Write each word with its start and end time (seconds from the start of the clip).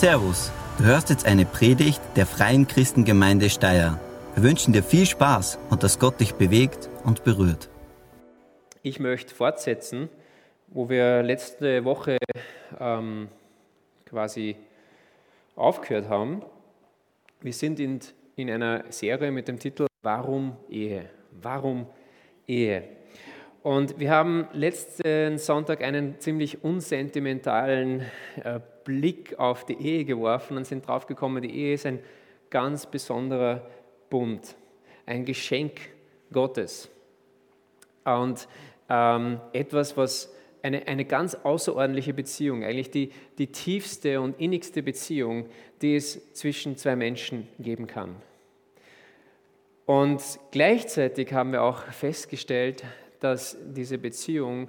Servus, 0.00 0.50
du 0.78 0.84
hörst 0.84 1.10
jetzt 1.10 1.26
eine 1.26 1.44
Predigt 1.44 2.00
der 2.16 2.24
Freien 2.24 2.66
Christengemeinde 2.66 3.50
Steyr. 3.50 4.00
Wir 4.34 4.42
wünschen 4.42 4.72
dir 4.72 4.82
viel 4.82 5.04
Spaß 5.04 5.58
und 5.68 5.82
dass 5.82 5.98
Gott 5.98 6.18
dich 6.20 6.36
bewegt 6.36 6.88
und 7.04 7.22
berührt. 7.22 7.68
Ich 8.82 8.98
möchte 8.98 9.34
fortsetzen, 9.34 10.08
wo 10.68 10.88
wir 10.88 11.22
letzte 11.22 11.84
Woche 11.84 12.16
ähm, 12.80 13.28
quasi 14.06 14.56
aufgehört 15.54 16.08
haben. 16.08 16.40
Wir 17.42 17.52
sind 17.52 17.78
in, 17.78 18.00
in 18.36 18.50
einer 18.50 18.84
Serie 18.88 19.30
mit 19.30 19.48
dem 19.48 19.58
Titel 19.58 19.86
Warum 20.00 20.56
Ehe? 20.70 21.10
Warum 21.42 21.84
Ehe? 22.48 22.84
Und 23.62 24.00
wir 24.00 24.10
haben 24.10 24.48
letzten 24.54 25.36
Sonntag 25.36 25.82
einen 25.82 26.18
ziemlich 26.18 26.64
unsentimentalen 26.64 28.06
äh, 28.42 28.58
Blick 28.84 29.38
auf 29.38 29.66
die 29.66 29.74
Ehe 29.74 30.06
geworfen 30.06 30.56
und 30.56 30.66
sind 30.66 30.86
draufgekommen, 30.86 31.42
die 31.42 31.54
Ehe 31.54 31.74
ist 31.74 31.84
ein 31.84 31.98
ganz 32.48 32.86
besonderer 32.86 33.66
Bund, 34.08 34.56
ein 35.04 35.26
Geschenk 35.26 35.78
Gottes. 36.32 36.88
Und 38.04 38.48
ähm, 38.88 39.40
etwas, 39.52 39.94
was 39.94 40.34
eine, 40.62 40.86
eine 40.86 41.04
ganz 41.04 41.34
außerordentliche 41.34 42.14
Beziehung, 42.14 42.64
eigentlich 42.64 42.90
die, 42.90 43.12
die 43.36 43.48
tiefste 43.48 44.22
und 44.22 44.40
innigste 44.40 44.82
Beziehung, 44.82 45.46
die 45.82 45.96
es 45.96 46.32
zwischen 46.32 46.78
zwei 46.78 46.96
Menschen 46.96 47.46
geben 47.58 47.86
kann. 47.86 48.16
Und 49.84 50.22
gleichzeitig 50.50 51.32
haben 51.34 51.52
wir 51.52 51.62
auch 51.62 51.82
festgestellt, 51.84 52.84
dass 53.20 53.56
diese 53.60 53.98
Beziehung 53.98 54.68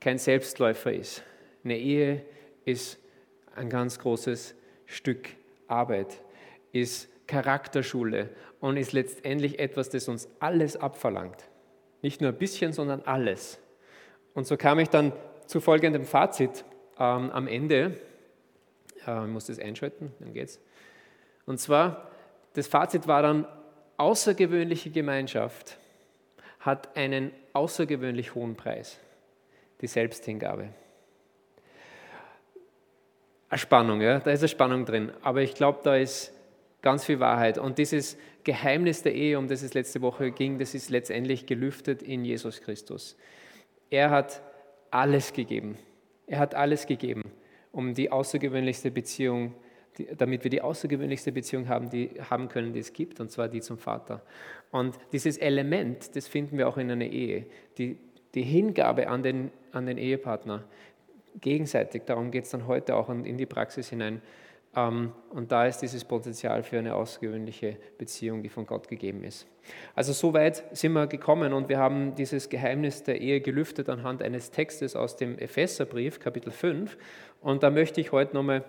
kein 0.00 0.18
Selbstläufer 0.18 0.92
ist. 0.92 1.22
Eine 1.64 1.76
Ehe 1.76 2.24
ist 2.64 2.98
ein 3.54 3.68
ganz 3.68 3.98
großes 3.98 4.54
Stück 4.86 5.28
Arbeit, 5.66 6.20
ist 6.72 7.08
Charakterschule 7.26 8.30
und 8.60 8.76
ist 8.76 8.92
letztendlich 8.92 9.58
etwas, 9.58 9.90
das 9.90 10.08
uns 10.08 10.28
alles 10.38 10.76
abverlangt. 10.76 11.48
Nicht 12.00 12.20
nur 12.20 12.30
ein 12.30 12.38
bisschen, 12.38 12.72
sondern 12.72 13.02
alles. 13.02 13.58
Und 14.34 14.46
so 14.46 14.56
kam 14.56 14.78
ich 14.78 14.88
dann 14.88 15.12
zu 15.46 15.60
folgendem 15.60 16.04
Fazit 16.04 16.64
ähm, 16.98 17.30
am 17.30 17.48
Ende. 17.48 17.98
Äh, 19.06 19.24
ich 19.24 19.30
muss 19.30 19.46
das 19.46 19.58
einschalten, 19.58 20.12
dann 20.20 20.32
geht's. 20.32 20.60
Und 21.44 21.58
zwar, 21.58 22.10
das 22.54 22.66
Fazit 22.66 23.06
war 23.06 23.22
dann, 23.22 23.46
außergewöhnliche 23.96 24.90
Gemeinschaft 24.90 25.77
hat 26.68 26.96
einen 26.98 27.32
außergewöhnlich 27.54 28.34
hohen 28.34 28.54
Preis, 28.54 29.00
die 29.80 29.86
Selbsthingabe. 29.86 30.68
Eine 33.48 33.58
Spannung, 33.58 34.02
ja? 34.02 34.20
da 34.20 34.30
ist 34.30 34.40
eine 34.40 34.48
Spannung 34.48 34.84
drin, 34.84 35.10
aber 35.22 35.40
ich 35.40 35.54
glaube, 35.54 35.80
da 35.82 35.96
ist 35.96 36.34
ganz 36.82 37.06
viel 37.06 37.20
Wahrheit. 37.20 37.56
Und 37.56 37.78
dieses 37.78 38.18
Geheimnis 38.44 39.02
der 39.02 39.14
Ehe, 39.14 39.38
um 39.38 39.48
das 39.48 39.62
es 39.62 39.72
letzte 39.72 40.02
Woche 40.02 40.30
ging, 40.30 40.58
das 40.58 40.74
ist 40.74 40.90
letztendlich 40.90 41.46
gelüftet 41.46 42.02
in 42.02 42.22
Jesus 42.22 42.60
Christus. 42.60 43.16
Er 43.88 44.10
hat 44.10 44.42
alles 44.90 45.32
gegeben. 45.32 45.78
Er 46.26 46.38
hat 46.38 46.54
alles 46.54 46.84
gegeben, 46.84 47.32
um 47.72 47.94
die 47.94 48.12
außergewöhnlichste 48.12 48.90
Beziehung 48.90 49.54
zu 49.54 49.67
die, 49.98 50.08
damit 50.16 50.44
wir 50.44 50.50
die 50.50 50.62
außergewöhnlichste 50.62 51.32
Beziehung 51.32 51.68
haben, 51.68 51.90
die 51.90 52.10
haben 52.30 52.48
können, 52.48 52.72
die 52.72 52.80
es 52.80 52.92
gibt, 52.92 53.20
und 53.20 53.30
zwar 53.30 53.48
die 53.48 53.60
zum 53.60 53.78
Vater. 53.78 54.22
Und 54.70 54.96
dieses 55.12 55.36
Element, 55.38 56.14
das 56.16 56.28
finden 56.28 56.56
wir 56.56 56.68
auch 56.68 56.76
in 56.76 56.90
einer 56.90 57.04
Ehe, 57.04 57.46
die, 57.76 57.98
die 58.34 58.42
Hingabe 58.42 59.08
an 59.08 59.22
den, 59.22 59.50
an 59.72 59.86
den 59.86 59.98
Ehepartner, 59.98 60.64
gegenseitig, 61.40 62.02
darum 62.06 62.30
geht 62.30 62.44
es 62.44 62.50
dann 62.50 62.66
heute 62.66 62.96
auch 62.96 63.08
in 63.10 63.36
die 63.36 63.46
Praxis 63.46 63.90
hinein. 63.90 64.22
Ähm, 64.76 65.12
und 65.30 65.50
da 65.50 65.66
ist 65.66 65.78
dieses 65.78 66.04
Potenzial 66.04 66.62
für 66.62 66.78
eine 66.78 66.94
außergewöhnliche 66.94 67.76
Beziehung, 67.96 68.42
die 68.42 68.48
von 68.48 68.66
Gott 68.66 68.88
gegeben 68.88 69.24
ist. 69.24 69.46
Also 69.94 70.12
so 70.12 70.32
weit 70.32 70.64
sind 70.76 70.92
wir 70.92 71.06
gekommen 71.06 71.52
und 71.52 71.68
wir 71.68 71.78
haben 71.78 72.14
dieses 72.14 72.48
Geheimnis 72.48 73.02
der 73.02 73.20
Ehe 73.20 73.40
gelüftet 73.40 73.88
anhand 73.88 74.22
eines 74.22 74.50
Textes 74.50 74.96
aus 74.96 75.16
dem 75.16 75.38
Epheserbrief, 75.38 76.20
Kapitel 76.20 76.50
5. 76.50 76.96
Und 77.40 77.62
da 77.62 77.70
möchte 77.70 78.00
ich 78.00 78.12
heute 78.12 78.34
nochmal 78.34 78.64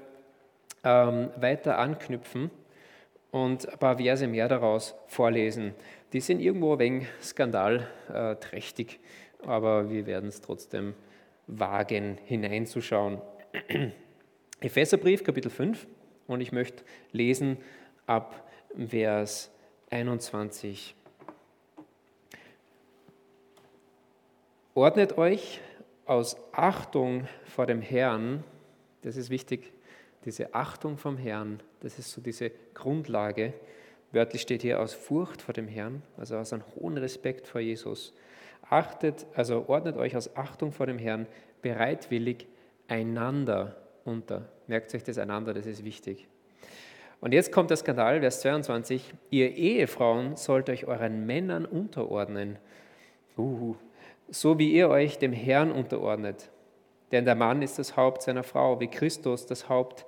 ähm, 0.84 1.30
weiter 1.36 1.78
anknüpfen 1.78 2.52
und 3.32 3.70
ein 3.70 3.78
paar 3.78 3.98
Verse 3.98 4.28
mehr 4.28 4.48
daraus 4.48 4.96
vorlesen. 5.08 5.74
Die 6.14 6.22
sind 6.22 6.40
irgendwo 6.40 6.74
ein 6.74 6.80
wenig 6.80 7.08
skandalträchtig, 7.22 9.00
aber 9.46 9.90
wir 9.90 10.06
werden 10.06 10.30
es 10.30 10.42
trotzdem 10.42 10.96
wagen, 11.48 12.18
hineinzuschauen. 12.26 13.22
Epheserbrief, 14.62 15.24
Kapitel 15.24 15.50
5, 15.50 15.88
und 16.28 16.42
ich 16.42 16.52
möchte 16.52 16.84
lesen 17.12 17.58
ab 18.06 18.48
Vers 18.76 19.52
21. 19.90 20.96
Ordnet 24.76 25.18
euch 25.18 25.62
aus 26.06 26.38
Achtung 26.52 27.28
vor 27.46 27.66
dem 27.66 27.82
Herrn, 27.82 28.44
das 29.02 29.18
ist 29.18 29.30
wichtig, 29.30 29.72
diese 30.26 30.54
Achtung 30.54 30.98
vom 30.98 31.18
Herrn, 31.18 31.62
das 31.80 31.98
ist 32.00 32.12
so 32.12 32.22
diese 32.22 32.52
Grundlage. 32.74 33.54
Wörtlich 34.12 34.42
steht 34.42 34.62
hier 34.62 34.80
aus 34.80 34.94
Furcht 34.94 35.42
vor 35.42 35.54
dem 35.54 35.68
Herrn, 35.68 36.02
also 36.18 36.38
aus 36.38 36.52
einem 36.52 36.64
hohen 36.76 36.98
Respekt 36.98 37.48
vor 37.48 37.62
Jesus. 37.62 38.14
Achtet, 38.70 39.26
also 39.36 39.66
ordnet 39.68 39.98
euch 39.98 40.16
aus 40.16 40.36
Achtung 40.36 40.72
vor 40.72 40.88
dem 40.88 40.98
Herrn 40.98 41.28
bereitwillig 41.62 42.48
einander 42.88 43.78
unter. 44.06 44.50
Merkt 44.68 44.94
euch 44.94 45.04
das 45.04 45.18
einander, 45.18 45.54
das 45.54 45.66
ist 45.66 45.84
wichtig. 45.84 46.28
Und 47.22 47.34
jetzt 47.34 47.52
kommt 47.52 47.70
der 47.70 47.78
Skandal, 47.78 48.22
Vers 48.22 48.42
22. 48.42 49.14
Ihr 49.30 49.56
Ehefrauen 49.56 50.36
sollt 50.38 50.70
euch 50.70 50.88
euren 50.88 51.26
Männern 51.26 51.66
unterordnen, 51.66 52.58
uh, 53.38 53.76
so 54.30 54.58
wie 54.58 54.72
ihr 54.72 54.90
euch 54.90 55.18
dem 55.18 55.34
Herrn 55.34 55.72
unterordnet. 55.72 56.50
Denn 57.12 57.26
der 57.26 57.36
Mann 57.36 57.62
ist 57.62 57.80
das 57.80 57.98
Haupt 57.98 58.22
seiner 58.22 58.44
Frau, 58.44 58.80
wie 58.80 58.88
Christus 58.88 59.46
das 59.46 59.68
Haupt 59.68 60.06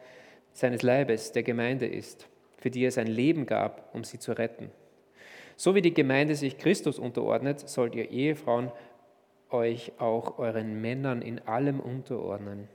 seines 0.53 0.81
Leibes, 0.81 1.31
der 1.31 1.43
Gemeinde 1.43 1.85
ist, 1.85 2.27
für 2.57 2.69
die 2.69 2.83
er 2.83 2.91
sein 2.91 3.07
Leben 3.07 3.45
gab, 3.45 3.93
um 3.93 4.03
sie 4.03 4.19
zu 4.19 4.33
retten. 4.33 4.69
So 5.55 5.75
wie 5.75 5.81
die 5.81 5.93
Gemeinde 5.93 6.35
sich 6.35 6.57
Christus 6.57 6.97
unterordnet, 6.99 7.67
sollt 7.69 7.95
ihr 7.95 8.09
Ehefrauen 8.09 8.71
euch 9.49 9.91
auch 9.99 10.39
euren 10.39 10.81
Männern 10.81 11.21
in 11.21 11.39
allem 11.47 11.79
unterordnen. 11.79 12.67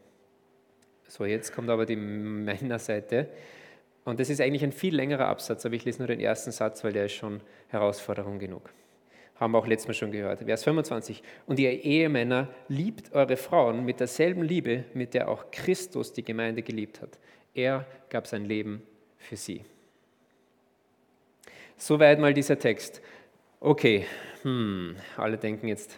So, 1.09 1.25
jetzt 1.25 1.53
kommt 1.53 1.71
aber 1.71 1.87
die 1.87 1.97
Männerseite. 1.97 3.29
Und 4.05 4.21
das 4.21 4.31
ist 4.31 4.41
eigentlich 4.41 4.63
ein 4.63 4.73
viel 4.73 4.95
längerer 4.95 5.27
Absatz, 5.27 5.67
aber 5.67 5.75
ich 5.75 5.85
lese 5.85 5.99
nur 5.99 6.07
den 6.07 6.21
ersten 6.21 6.53
Satz, 6.53 6.85
weil 6.85 6.93
der 6.93 7.07
ist 7.07 7.15
schon 7.15 7.41
Herausforderung 7.69 8.39
genug. 8.39 8.71
Haben 9.35 9.53
wir 9.53 9.59
auch 9.59 9.67
letztes 9.67 9.89
Mal 9.89 9.95
schon 9.95 10.13
gehört. 10.13 10.45
Vers 10.45 10.65
25. 10.65 11.23
Und 11.47 11.59
ihr 11.59 11.85
Ehemänner 11.85 12.49
liebt 12.69 13.13
eure 13.13 13.37
Frauen 13.37 13.85
mit 13.85 14.01
derselben 14.01 14.43
Liebe, 14.43 14.85
mit 14.95 15.13
der 15.13 15.29
auch 15.29 15.51
Christus 15.51 16.13
die 16.13 16.25
Gemeinde 16.25 16.63
geliebt 16.63 17.03
hat. 17.03 17.19
Er 17.57 17.87
gab 18.11 18.27
sein 18.27 18.45
Leben 18.45 18.83
für 19.17 19.37
sie. 19.37 19.65
Soweit 21.79 22.21
mal 22.21 22.35
dieser 22.35 22.59
Text. 22.59 23.01
Okay, 23.61 24.05
hm, 24.43 24.97
alle 25.17 25.39
denken 25.39 25.67
jetzt, 25.67 25.97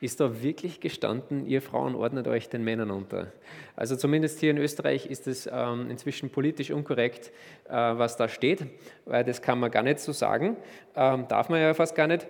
ist 0.00 0.20
da 0.20 0.42
wirklich 0.42 0.80
gestanden, 0.80 1.44
ihr 1.46 1.60
Frauen 1.60 1.94
ordnet 1.94 2.26
euch 2.28 2.48
den 2.48 2.64
Männern 2.64 2.90
unter? 2.90 3.30
Also 3.76 3.94
zumindest 3.94 4.40
hier 4.40 4.52
in 4.52 4.56
Österreich 4.56 5.04
ist 5.04 5.26
es 5.26 5.46
ähm, 5.52 5.90
inzwischen 5.90 6.30
politisch 6.30 6.70
unkorrekt, 6.70 7.30
äh, 7.68 7.72
was 7.72 8.16
da 8.16 8.26
steht, 8.28 8.64
weil 9.04 9.22
das 9.22 9.42
kann 9.42 9.60
man 9.60 9.70
gar 9.70 9.82
nicht 9.82 10.00
so 10.00 10.12
sagen, 10.12 10.56
ähm, 10.96 11.28
darf 11.28 11.50
man 11.50 11.60
ja 11.60 11.74
fast 11.74 11.94
gar 11.94 12.06
nicht. 12.06 12.26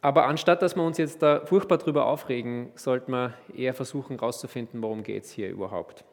Aber 0.00 0.26
anstatt 0.26 0.62
dass 0.62 0.76
wir 0.76 0.84
uns 0.84 0.98
jetzt 0.98 1.20
da 1.20 1.44
furchtbar 1.44 1.78
drüber 1.78 2.06
aufregen, 2.06 2.70
sollten 2.76 3.10
wir 3.10 3.34
eher 3.56 3.74
versuchen 3.74 4.18
herauszufinden, 4.18 4.80
worum 4.82 5.02
geht 5.02 5.24
es 5.24 5.32
hier 5.32 5.50
überhaupt. 5.50 6.04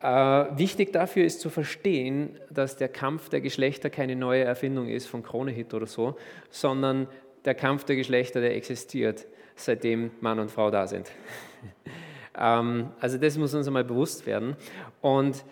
Äh, 0.00 0.06
wichtig 0.06 0.92
dafür 0.92 1.24
ist 1.24 1.40
zu 1.40 1.50
verstehen, 1.50 2.38
dass 2.50 2.76
der 2.76 2.88
Kampf 2.88 3.28
der 3.28 3.40
Geschlechter 3.40 3.90
keine 3.90 4.14
neue 4.14 4.44
Erfindung 4.44 4.88
ist 4.88 5.06
von 5.06 5.22
Kronehit 5.22 5.74
oder 5.74 5.86
so, 5.86 6.16
sondern 6.50 7.08
der 7.44 7.54
Kampf 7.54 7.84
der 7.84 7.96
Geschlechter, 7.96 8.40
der 8.40 8.54
existiert, 8.54 9.26
seitdem 9.56 10.12
Mann 10.20 10.38
und 10.38 10.50
Frau 10.50 10.70
da 10.70 10.86
sind. 10.86 11.10
ähm, 12.38 12.90
also 13.00 13.18
das 13.18 13.36
muss 13.38 13.54
uns 13.54 13.66
einmal 13.66 13.84
bewusst 13.84 14.26
werden. 14.26 14.56
Und 15.00 15.44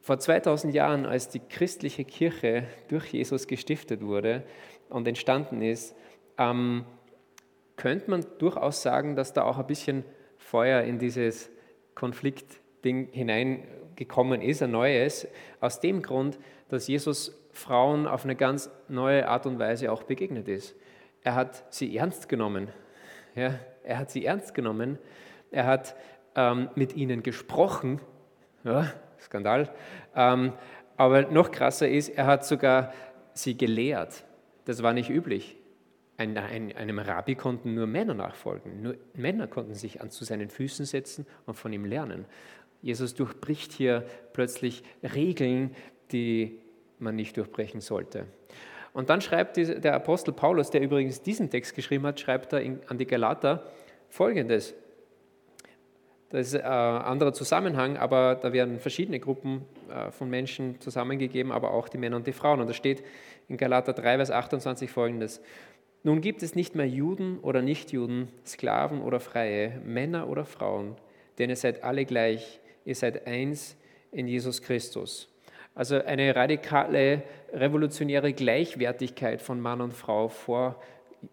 vor 0.00 0.18
2000 0.18 0.74
Jahren, 0.74 1.06
als 1.06 1.28
die 1.28 1.40
christliche 1.40 2.04
Kirche 2.04 2.64
durch 2.88 3.12
Jesus 3.12 3.46
gestiftet 3.46 4.02
wurde, 4.02 4.42
und 4.88 5.06
entstanden 5.06 5.62
ist, 5.62 5.94
ähm, 6.38 6.84
könnte 7.76 8.10
man 8.10 8.26
durchaus 8.38 8.82
sagen, 8.82 9.16
dass 9.16 9.32
da 9.32 9.42
auch 9.42 9.58
ein 9.58 9.66
bisschen 9.66 10.04
Feuer 10.36 10.82
in 10.82 10.98
dieses 10.98 11.50
Konfliktding 12.78 13.08
hineingekommen 13.12 14.40
ist, 14.40 14.62
ein 14.62 14.70
neues, 14.70 15.26
aus 15.60 15.80
dem 15.80 16.02
Grund, 16.02 16.38
dass 16.68 16.86
Jesus 16.86 17.36
Frauen 17.52 18.06
auf 18.06 18.24
eine 18.24 18.36
ganz 18.36 18.70
neue 18.88 19.28
Art 19.28 19.46
und 19.46 19.58
Weise 19.58 19.90
auch 19.90 20.04
begegnet 20.04 20.48
ist. 20.48 20.76
Er 21.22 21.34
hat 21.34 21.64
sie 21.74 21.96
ernst 21.96 22.28
genommen. 22.28 22.68
Ja, 23.34 23.54
er 23.82 23.98
hat 23.98 24.10
sie 24.10 24.24
ernst 24.24 24.54
genommen. 24.54 24.98
Er 25.50 25.66
hat 25.66 25.96
ähm, 26.36 26.68
mit 26.74 26.94
ihnen 26.94 27.22
gesprochen. 27.22 28.00
Ja, 28.64 28.92
Skandal. 29.20 29.70
Ähm, 30.14 30.52
aber 30.96 31.22
noch 31.22 31.50
krasser 31.50 31.88
ist, 31.88 32.10
er 32.10 32.26
hat 32.26 32.44
sogar 32.44 32.92
sie 33.32 33.56
gelehrt. 33.56 34.24
Das 34.66 34.82
war 34.82 34.92
nicht 34.92 35.10
üblich. 35.10 35.56
Ein, 36.16 36.36
ein, 36.36 36.76
einem 36.76 36.98
Rabbi 36.98 37.36
konnten 37.36 37.74
nur 37.74 37.86
Männer 37.86 38.14
nachfolgen. 38.14 38.82
Nur 38.82 38.96
Männer 39.14 39.46
konnten 39.46 39.74
sich 39.74 40.00
an 40.00 40.10
zu 40.10 40.24
seinen 40.24 40.50
Füßen 40.50 40.84
setzen 40.84 41.26
und 41.46 41.54
von 41.54 41.72
ihm 41.72 41.84
lernen. 41.84 42.26
Jesus 42.82 43.14
durchbricht 43.14 43.72
hier 43.72 44.04
plötzlich 44.32 44.82
Regeln, 45.02 45.74
die 46.12 46.60
man 46.98 47.16
nicht 47.16 47.36
durchbrechen 47.36 47.80
sollte. 47.80 48.26
Und 48.92 49.10
dann 49.10 49.20
schreibt 49.20 49.56
der 49.56 49.94
Apostel 49.94 50.32
Paulus, 50.32 50.70
der 50.70 50.80
übrigens 50.80 51.22
diesen 51.22 51.50
Text 51.50 51.74
geschrieben 51.74 52.06
hat, 52.06 52.18
schreibt 52.18 52.52
er 52.52 52.62
an 52.86 52.98
die 52.98 53.06
Galater 53.06 53.70
folgendes. 54.08 54.74
Das 56.30 56.48
ist 56.48 56.56
ein 56.56 56.62
anderer 56.62 57.32
Zusammenhang, 57.32 57.96
aber 57.96 58.34
da 58.34 58.52
werden 58.52 58.78
verschiedene 58.80 59.18
Gruppen 59.18 59.64
äh, 59.88 60.10
von 60.10 60.28
Menschen 60.28 60.78
zusammengegeben, 60.80 61.52
aber 61.52 61.72
auch 61.72 61.88
die 61.88 61.96
Männer 61.96 62.16
und 62.16 62.26
die 62.26 62.32
Frauen. 62.32 62.60
Und 62.60 62.66
da 62.68 62.74
steht 62.74 63.02
in 63.48 63.56
Galater 63.56 63.94
3, 63.94 64.16
Vers 64.16 64.30
28 64.30 64.90
folgendes. 64.90 65.40
Nun 66.02 66.20
gibt 66.20 66.42
es 66.42 66.54
nicht 66.54 66.74
mehr 66.74 66.86
Juden 66.86 67.38
oder 67.40 67.62
Nichtjuden, 67.62 68.28
Sklaven 68.46 69.00
oder 69.00 69.20
Freie, 69.20 69.80
Männer 69.84 70.28
oder 70.28 70.44
Frauen, 70.44 70.96
denn 71.38 71.50
ihr 71.50 71.56
seid 71.56 71.82
alle 71.82 72.04
gleich, 72.04 72.60
ihr 72.88 72.94
seid 72.94 73.26
eins 73.26 73.76
in 74.10 74.26
Jesus 74.26 74.62
Christus. 74.62 75.28
Also 75.74 76.02
eine 76.02 76.34
radikale, 76.34 77.22
revolutionäre 77.52 78.32
Gleichwertigkeit 78.32 79.42
von 79.42 79.60
Mann 79.60 79.82
und 79.82 79.92
Frau 79.92 80.28
vor 80.28 80.82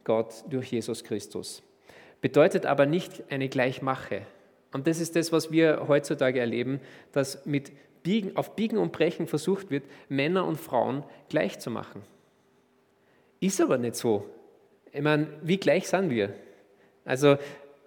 Gott 0.03 0.43
durch 0.49 0.71
Jesus 0.71 1.03
Christus. 1.03 1.63
Bedeutet 2.19 2.65
aber 2.65 2.85
nicht 2.85 3.23
eine 3.31 3.47
Gleichmache. 3.47 4.23
Und 4.73 4.85
das 4.85 4.99
ist 4.99 5.15
das, 5.15 5.31
was 5.31 5.49
wir 5.51 5.87
heutzutage 5.87 6.41
erleben, 6.41 6.81
dass 7.13 7.45
mit 7.45 7.71
Biegen, 8.03 8.35
auf 8.35 8.55
Biegen 8.55 8.77
und 8.77 8.91
Brechen 8.91 9.25
versucht 9.25 9.71
wird, 9.71 9.83
Männer 10.09 10.45
und 10.45 10.59
Frauen 10.59 11.03
gleich 11.29 11.59
zu 11.59 11.71
machen. 11.71 12.01
Ist 13.39 13.61
aber 13.61 13.77
nicht 13.77 13.95
so. 13.95 14.29
Ich 14.91 15.01
meine, 15.01 15.27
wie 15.41 15.57
gleich 15.57 15.87
sind 15.87 16.09
wir? 16.09 16.33
Also 17.05 17.37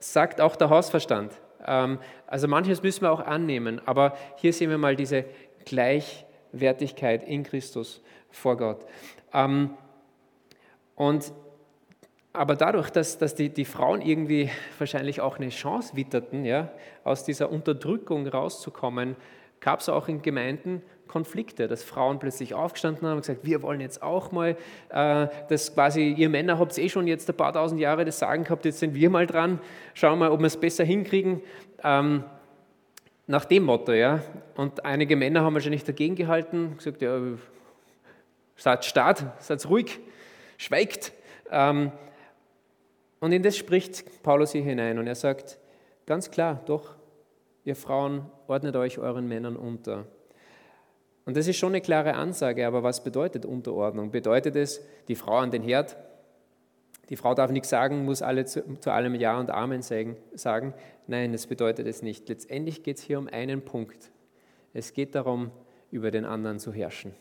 sagt 0.00 0.40
auch 0.40 0.56
der 0.56 0.70
Hausverstand. 0.70 1.32
Ähm, 1.66 1.98
also 2.26 2.48
manches 2.48 2.82
müssen 2.82 3.02
wir 3.02 3.12
auch 3.12 3.20
annehmen, 3.20 3.80
aber 3.86 4.16
hier 4.36 4.52
sehen 4.52 4.70
wir 4.70 4.78
mal 4.78 4.96
diese 4.96 5.24
Gleichwertigkeit 5.64 7.22
in 7.22 7.42
Christus 7.42 8.02
vor 8.30 8.56
Gott. 8.56 8.84
Ähm, 9.32 9.70
und 10.94 11.32
aber 12.32 12.54
dadurch, 12.56 12.90
dass, 12.90 13.18
dass 13.18 13.34
die, 13.34 13.48
die 13.48 13.64
Frauen 13.64 14.00
irgendwie 14.00 14.50
wahrscheinlich 14.78 15.20
auch 15.20 15.38
eine 15.38 15.48
Chance 15.48 15.96
witterten, 15.96 16.44
ja, 16.44 16.70
aus 17.02 17.24
dieser 17.24 17.50
Unterdrückung 17.50 18.26
rauszukommen, 18.26 19.16
gab 19.60 19.80
es 19.80 19.88
auch 19.88 20.08
in 20.08 20.22
Gemeinden 20.22 20.82
Konflikte, 21.08 21.66
dass 21.66 21.82
Frauen 21.82 22.18
plötzlich 22.18 22.54
aufgestanden 22.54 23.06
haben 23.08 23.16
und 23.16 23.22
gesagt, 23.22 23.40
wir 23.42 23.62
wollen 23.62 23.80
jetzt 23.80 24.02
auch 24.02 24.30
mal, 24.30 24.56
äh, 24.90 25.26
dass 25.48 25.74
quasi 25.74 26.12
ihr 26.12 26.28
Männer 26.28 26.58
habt 26.58 26.76
eh 26.78 26.88
schon 26.88 27.06
jetzt 27.06 27.28
ein 27.28 27.36
paar 27.36 27.52
tausend 27.52 27.80
Jahre 27.80 28.04
das 28.04 28.18
Sagen 28.18 28.44
gehabt, 28.44 28.64
jetzt 28.64 28.78
sind 28.78 28.94
wir 28.94 29.10
mal 29.10 29.26
dran, 29.26 29.58
schauen 29.94 30.18
wir 30.18 30.28
mal, 30.28 30.30
ob 30.30 30.40
wir 30.40 30.46
es 30.46 30.56
besser 30.56 30.84
hinkriegen. 30.84 31.42
Ähm, 31.82 32.24
nach 33.26 33.44
dem 33.44 33.64
Motto, 33.64 33.92
ja. 33.92 34.22
Und 34.56 34.84
einige 34.84 35.16
Männer 35.16 35.42
haben 35.42 35.54
wahrscheinlich 35.54 35.84
dagegen 35.84 36.14
gehalten, 36.14 36.76
gesagt, 36.76 37.02
ja, 37.02 37.20
seid 38.56 38.84
stark, 38.84 39.32
seid 39.38 39.68
ruhig, 39.68 40.00
schweigt. 40.56 41.12
Ähm, 41.50 41.92
und 43.20 43.32
in 43.32 43.42
das 43.42 43.56
spricht 43.56 44.22
Paulus 44.22 44.52
hier 44.52 44.62
hinein 44.62 44.98
und 44.98 45.06
er 45.06 45.14
sagt 45.14 45.58
ganz 46.06 46.30
klar, 46.30 46.62
doch, 46.66 46.94
ihr 47.64 47.76
Frauen 47.76 48.26
ordnet 48.46 48.76
euch 48.76 48.98
euren 48.98 49.28
Männern 49.28 49.56
unter. 49.56 50.06
Und 51.28 51.36
das 51.36 51.46
ist 51.46 51.58
schon 51.58 51.72
eine 51.72 51.82
klare 51.82 52.14
Ansage, 52.14 52.66
aber 52.66 52.82
was 52.82 53.04
bedeutet 53.04 53.44
Unterordnung? 53.44 54.10
Bedeutet 54.10 54.56
es, 54.56 54.80
die 55.08 55.14
Frau 55.14 55.36
an 55.36 55.50
den 55.50 55.62
Herd? 55.62 55.94
Die 57.10 57.16
Frau 57.16 57.34
darf 57.34 57.50
nichts 57.50 57.68
sagen, 57.68 58.06
muss 58.06 58.22
alle 58.22 58.46
zu, 58.46 58.62
zu 58.80 58.90
allem 58.90 59.14
Ja 59.14 59.38
und 59.38 59.50
Amen 59.50 59.82
sagen. 59.82 60.72
Nein, 61.06 61.32
das 61.32 61.46
bedeutet 61.46 61.86
es 61.86 62.00
nicht. 62.00 62.30
Letztendlich 62.30 62.82
geht 62.82 62.96
es 62.96 63.02
hier 63.02 63.18
um 63.18 63.28
einen 63.28 63.60
Punkt. 63.60 64.10
Es 64.72 64.94
geht 64.94 65.14
darum, 65.14 65.50
über 65.90 66.10
den 66.10 66.24
anderen 66.24 66.58
zu 66.58 66.72
herrschen. 66.72 67.12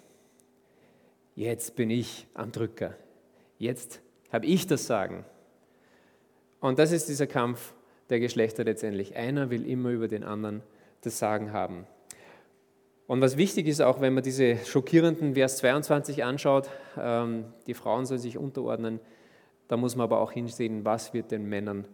Jetzt 1.35 1.75
bin 1.75 1.89
ich 1.89 2.27
am 2.33 2.53
Drücker. 2.53 2.95
Jetzt 3.57 3.99
habe 4.31 4.45
ich 4.45 4.67
das 4.67 4.87
Sagen. 4.87 5.25
Und 6.61 6.79
das 6.79 6.93
ist 6.93 7.09
dieser 7.09 7.27
Kampf 7.27 7.73
der 8.09 8.21
Geschlechter 8.21 8.63
letztendlich. 8.63 9.17
Einer 9.17 9.49
will 9.49 9.69
immer 9.69 9.89
über 9.89 10.07
den 10.07 10.23
anderen 10.23 10.63
das 11.01 11.19
Sagen 11.19 11.51
haben. 11.51 11.87
Und 13.07 13.21
was 13.21 13.37
wichtig 13.37 13.67
ist, 13.67 13.81
auch 13.81 14.01
wenn 14.01 14.13
man 14.13 14.23
diese 14.23 14.57
schockierenden 14.57 15.33
Vers 15.33 15.57
22 15.57 16.25
anschaut, 16.25 16.69
ähm, 16.99 17.45
die 17.65 17.73
Frauen 17.73 18.05
sollen 18.05 18.19
sich 18.19 18.37
unterordnen, 18.37 18.99
da 19.69 19.77
muss 19.77 19.95
man 19.95 20.03
aber 20.03 20.19
auch 20.19 20.33
hinsehen, 20.33 20.83
was 20.83 21.13
wird 21.13 21.31
den 21.31 21.47
Männern, 21.47 21.87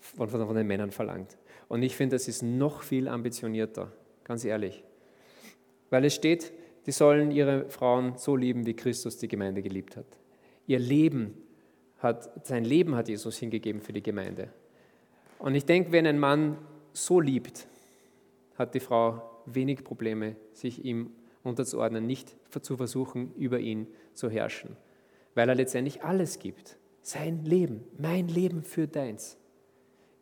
von, 0.00 0.54
den 0.54 0.66
Männern 0.66 0.90
verlangt. 0.90 1.36
Und 1.68 1.82
ich 1.82 1.96
finde, 1.96 2.16
das 2.16 2.28
ist 2.28 2.42
noch 2.42 2.82
viel 2.82 3.08
ambitionierter, 3.08 3.92
ganz 4.24 4.44
ehrlich. 4.44 4.84
Weil 5.90 6.04
es 6.04 6.14
steht, 6.14 6.52
die 6.86 6.92
sollen 6.92 7.30
ihre 7.30 7.68
Frauen 7.70 8.16
so 8.16 8.36
lieben, 8.36 8.66
wie 8.66 8.74
Christus 8.74 9.18
die 9.18 9.28
Gemeinde 9.28 9.62
geliebt 9.62 9.96
hat. 9.96 10.06
Ihr 10.66 10.78
Leben 10.78 11.34
hat, 11.98 12.46
sein 12.46 12.64
Leben 12.64 12.94
hat 12.96 13.08
Jesus 13.08 13.38
hingegeben 13.38 13.80
für 13.80 13.92
die 13.92 14.02
Gemeinde. 14.02 14.48
Und 15.38 15.54
ich 15.54 15.64
denke, 15.64 15.92
wenn 15.92 16.06
ein 16.06 16.18
Mann 16.18 16.58
so 16.92 17.20
liebt, 17.20 17.66
hat 18.56 18.74
die 18.74 18.80
Frau 18.80 19.35
wenig 19.46 19.84
Probleme, 19.84 20.36
sich 20.52 20.84
ihm 20.84 21.12
unterzuordnen, 21.42 22.06
nicht 22.06 22.36
zu 22.60 22.76
versuchen, 22.76 23.32
über 23.36 23.58
ihn 23.58 23.86
zu 24.14 24.30
herrschen, 24.30 24.76
weil 25.34 25.48
er 25.48 25.54
letztendlich 25.54 26.02
alles 26.02 26.38
gibt. 26.38 26.78
Sein 27.02 27.44
Leben, 27.44 27.84
mein 27.98 28.28
Leben 28.28 28.62
für 28.62 28.88
deins. 28.88 29.38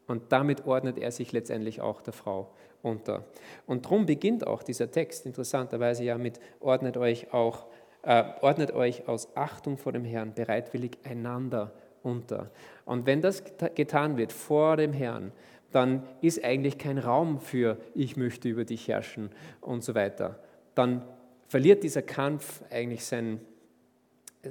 Und 0.06 0.32
damit 0.32 0.66
ordnet 0.66 0.98
er 0.98 1.12
sich 1.12 1.32
letztendlich 1.32 1.80
auch 1.80 2.02
der 2.02 2.12
Frau 2.12 2.52
unter. 2.82 3.24
Und 3.66 3.86
darum 3.86 4.04
beginnt 4.04 4.46
auch 4.46 4.62
dieser 4.62 4.90
Text 4.90 5.24
interessanterweise 5.24 6.04
ja 6.04 6.18
mit 6.18 6.40
ordnet 6.60 6.98
euch 6.98 7.32
auch 7.32 7.66
äh, 8.06 8.24
ordnet 8.42 8.72
euch 8.72 9.08
aus 9.08 9.34
Achtung 9.34 9.78
vor 9.78 9.92
dem 9.92 10.04
Herrn 10.04 10.34
bereitwillig 10.34 10.98
einander 11.04 11.72
unter. 12.02 12.50
Und 12.84 13.06
wenn 13.06 13.22
das 13.22 13.42
getan 13.74 14.16
wird 14.18 14.32
vor 14.32 14.76
dem 14.76 14.92
Herrn, 14.92 15.32
dann 15.74 16.04
ist 16.20 16.44
eigentlich 16.44 16.78
kein 16.78 16.98
Raum 16.98 17.40
für 17.40 17.78
ich 17.94 18.16
möchte 18.16 18.48
über 18.48 18.64
dich 18.64 18.88
herrschen 18.88 19.30
und 19.60 19.82
so 19.82 19.94
weiter. 19.94 20.38
Dann 20.74 21.02
verliert 21.48 21.82
dieser 21.82 22.02
Kampf 22.02 22.62
eigentlich 22.70 23.04
sein, 23.04 23.40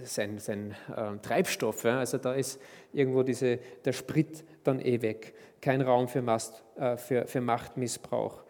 sein, 0.04 0.40
sein 0.40 0.76
äh, 0.96 1.18
Treibstoff. 1.22 1.84
Ja? 1.84 2.00
Also 2.00 2.18
da 2.18 2.34
ist 2.34 2.60
irgendwo 2.92 3.24
diese, 3.24 3.60
der 3.86 3.94
Sprit 3.94 4.44
dann 4.64 4.80
eh 4.80 5.02
weg. 5.02 5.34
Kein 5.62 5.82
Raum 5.82 6.08
für, 6.08 6.22
Mast, 6.22 6.64
äh, 6.76 6.98
für, 6.98 7.26
für 7.28 7.42
Machtmissbrauch, 7.42 8.44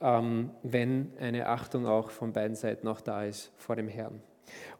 ähm, 0.00 0.50
wenn 0.62 1.12
eine 1.20 1.46
Achtung 1.46 1.86
auch 1.86 2.10
von 2.10 2.32
beiden 2.32 2.56
Seiten 2.56 2.86
noch 2.86 3.00
da 3.00 3.24
ist 3.24 3.52
vor 3.56 3.76
dem 3.76 3.88
Herrn. 3.88 4.20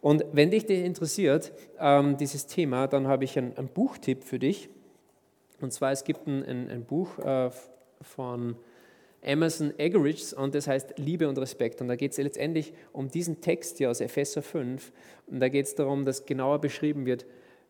Und 0.01 0.25
wenn 0.33 0.51
dich 0.51 0.69
interessiert, 0.69 1.53
ähm, 1.79 2.17
dieses 2.17 2.47
Thema, 2.47 2.87
dann 2.87 3.07
habe 3.07 3.25
ich 3.25 3.39
einen, 3.39 3.57
einen, 3.57 3.69
Buchtipp 3.69 4.25
für 4.25 4.39
dich. 4.39 4.71
Und 5.61 5.73
zwar, 5.73 5.93
es 5.93 6.05
gibt 6.05 6.27
ein, 6.27 6.45
ein, 6.45 6.71
ein 6.71 6.85
Buch 6.85 7.19
äh, 7.19 7.51
von 8.01 8.57
Emerson 9.21 9.77
Eggerichs 9.79 10.33
und 10.33 10.55
das 10.55 10.69
heißt 10.69 10.99
Liebe 10.99 11.29
und 11.29 11.39
Respekt. 11.39 11.81
Und 11.81 11.89
da 11.89 11.97
geht 11.97 12.13
es 12.13 12.19
letztendlich 12.19 12.73
um 12.93 13.09
diesen 13.09 13.41
Text 13.41 13.79
hier 13.79 13.91
aus 13.91 14.01
Epheser 14.01 14.43
5. 14.43 14.93
Und 15.27 15.41
da 15.41 15.49
geht 15.49 15.67
es 15.67 15.75
darum, 15.75 16.05
dass 16.05 16.25
genauer 16.25 16.61
beschrieben 16.61 17.05
wird, 17.07 17.27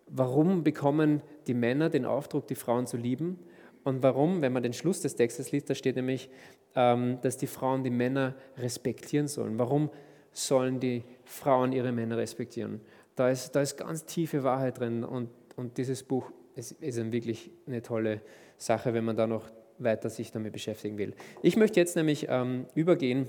warum 0.06 0.62
bekommen 0.62 1.22
die 1.46 1.54
Männer 1.54 1.88
den 1.88 2.04
Auftrag, 2.04 2.46
die 2.46 2.54
Frauen 2.54 2.86
zu 2.86 2.96
lieben 2.96 3.38
und 3.84 4.02
warum, 4.02 4.42
wenn 4.42 4.52
man 4.52 4.62
den 4.62 4.72
Schluss 4.74 5.00
des 5.00 5.16
Textes 5.16 5.52
liest, 5.52 5.70
da 5.70 5.74
steht 5.74 5.96
nämlich, 5.96 6.28
ähm, 6.74 7.18
dass 7.22 7.38
die 7.38 7.46
Frauen 7.46 7.84
die 7.84 7.90
Männer 7.90 8.34
respektieren 8.58 9.28
sollen. 9.28 9.58
Warum 9.58 9.90
sollen 10.32 10.80
die 10.80 11.04
Frauen 11.24 11.72
ihre 11.72 11.92
Männer 11.92 12.16
respektieren. 12.16 12.80
Da 13.16 13.30
ist, 13.30 13.52
da 13.52 13.60
ist 13.60 13.76
ganz 13.76 14.04
tiefe 14.04 14.44
Wahrheit 14.44 14.78
drin 14.78 15.04
und, 15.04 15.30
und 15.56 15.76
dieses 15.76 16.02
Buch 16.02 16.30
ist, 16.58 16.72
ist 16.72 17.12
wirklich 17.12 17.50
eine 17.66 17.82
tolle 17.82 18.20
Sache, 18.56 18.92
wenn 18.92 19.04
man 19.04 19.16
da 19.16 19.26
noch 19.26 19.44
weiter 19.78 20.10
sich 20.10 20.32
damit 20.32 20.52
beschäftigen 20.52 20.98
will. 20.98 21.14
Ich 21.42 21.56
möchte 21.56 21.78
jetzt 21.78 21.94
nämlich 21.94 22.26
ähm, 22.28 22.66
übergehen 22.74 23.28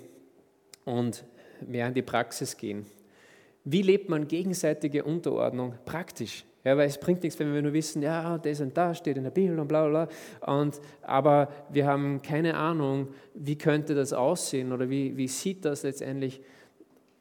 und 0.83 1.23
mehr 1.65 1.87
in 1.87 1.93
die 1.93 2.01
Praxis 2.01 2.57
gehen. 2.57 2.87
Wie 3.63 3.83
lebt 3.83 4.09
man 4.09 4.27
gegenseitige 4.27 5.03
Unterordnung 5.03 5.75
praktisch? 5.85 6.43
Ja, 6.63 6.75
weil 6.75 6.87
es 6.87 6.99
bringt 6.99 7.23
nichts, 7.23 7.39
wenn 7.39 7.53
wir 7.53 7.61
nur 7.61 7.73
wissen, 7.73 8.01
ja, 8.01 8.37
das 8.37 8.59
und 8.59 8.75
das 8.75 8.97
steht 8.97 9.15
in 9.15 9.23
der 9.23 9.31
Bibel 9.31 9.59
und 9.59 9.67
bla 9.67 9.87
bla 9.87 10.05
bla. 10.05 10.59
Und, 10.59 10.81
aber 11.03 11.49
wir 11.69 11.85
haben 11.85 12.21
keine 12.21 12.55
Ahnung, 12.57 13.09
wie 13.33 13.57
könnte 13.57 13.93
das 13.93 14.11
aussehen 14.11 14.73
oder 14.73 14.89
wie, 14.89 15.15
wie 15.15 15.27
sieht 15.27 15.63
das 15.65 15.83
letztendlich 15.83 16.39
aus 16.39 16.45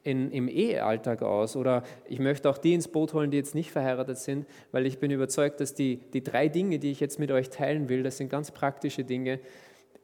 in, 0.09 0.31
im 0.31 0.47
Ehealltag 0.47 1.21
aus? 1.21 1.55
Oder 1.55 1.83
ich 2.05 2.19
möchte 2.19 2.49
auch 2.49 2.57
die 2.57 2.73
ins 2.73 2.87
Boot 2.87 3.13
holen, 3.13 3.31
die 3.31 3.37
jetzt 3.37 3.55
nicht 3.55 3.71
verheiratet 3.71 4.17
sind, 4.17 4.45
weil 4.71 4.85
ich 4.85 4.99
bin 4.99 5.11
überzeugt, 5.11 5.59
dass 5.59 5.73
die, 5.73 5.97
die 6.13 6.23
drei 6.23 6.47
Dinge, 6.47 6.79
die 6.79 6.91
ich 6.91 6.99
jetzt 6.99 7.19
mit 7.19 7.31
euch 7.31 7.49
teilen 7.49 7.89
will, 7.89 8.03
das 8.03 8.17
sind 8.17 8.29
ganz 8.29 8.51
praktische 8.51 9.03
Dinge, 9.03 9.39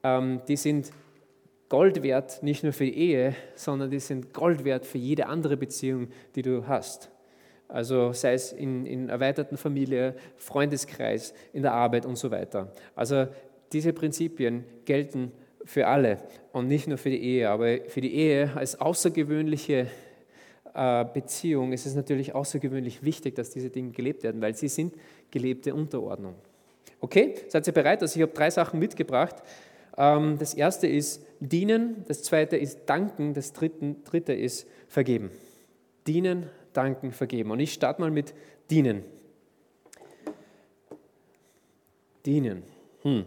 ähm, 0.04 0.42
die 0.48 0.56
sind 0.56 0.92
Gold 1.68 2.04
wert, 2.04 2.44
nicht 2.44 2.64
nur 2.64 2.74
für 2.74 2.86
die 2.86 2.98
Ehe, 2.98 3.36
sondern 3.56 3.90
die 3.90 4.00
sind 4.00 4.34
Gold 4.34 4.64
wert 4.64 4.86
für 4.86 5.00
jede 5.00 5.26
andere 5.26 5.58
Beziehung, 5.58 6.10
die 6.36 6.44
du 6.44 6.68
hast. 6.68 7.10
Also 7.68 8.14
sei 8.14 8.34
es 8.34 8.54
in, 8.54 8.86
in 8.86 9.10
erweiterten 9.10 9.58
Familie, 9.58 10.16
Freundeskreis, 10.38 11.34
in 11.52 11.64
der 11.64 11.74
Arbeit 11.74 12.06
und 12.06 12.18
so 12.18 12.30
weiter. 12.30 12.72
Also 12.96 13.28
diese 13.74 13.94
Prinzipien 13.94 14.64
gelten 14.86 15.32
für 15.66 15.88
alle 15.88 16.20
und 16.52 16.68
nicht 16.68 16.88
nur 16.88 16.98
für 16.98 17.10
die 17.10 17.22
Ehe. 17.22 17.50
Aber 17.50 17.80
für 17.88 18.02
die 18.02 18.14
Ehe 18.14 18.52
als 18.56 18.80
außergewöhnliche 18.80 19.88
äh, 20.74 21.06
Beziehung 21.14 21.74
ist 21.74 21.86
es 21.86 21.96
natürlich 21.96 22.34
außergewöhnlich 22.36 23.04
wichtig, 23.04 23.36
dass 23.36 23.50
diese 23.50 23.70
Dinge 23.70 23.92
gelebt 23.92 24.24
werden, 24.24 24.42
weil 24.42 24.56
sie 24.56 24.68
sind 24.68 24.94
gelebte 25.32 25.74
Unterordnung. 25.74 26.36
Okay, 27.00 27.36
seid 27.50 27.68
ihr 27.68 27.74
bereit? 27.74 28.02
Also 28.02 28.18
ich 28.18 28.22
habe 28.22 28.34
drei 28.34 28.50
Sachen 28.50 28.80
mitgebracht. 28.80 29.36
Ähm, 29.98 30.38
das 30.38 30.54
erste 30.54 30.88
ist 30.88 31.26
dienen, 31.40 32.04
das 32.08 32.24
zweite 32.24 32.58
ist 32.58 32.82
danken, 32.86 33.34
das 33.34 33.54
dritte 33.54 34.34
ist 34.34 34.68
vergeben. 34.88 35.32
Dienen, 36.08 36.50
danken, 36.74 37.12
vergeben. 37.12 37.52
Und 37.52 37.60
ich 37.60 37.74
starte 37.74 38.02
mal 38.02 38.12
mit 38.12 38.34
dienen. 38.70 39.04
Dienen. 42.26 42.64
Hm. 43.04 43.26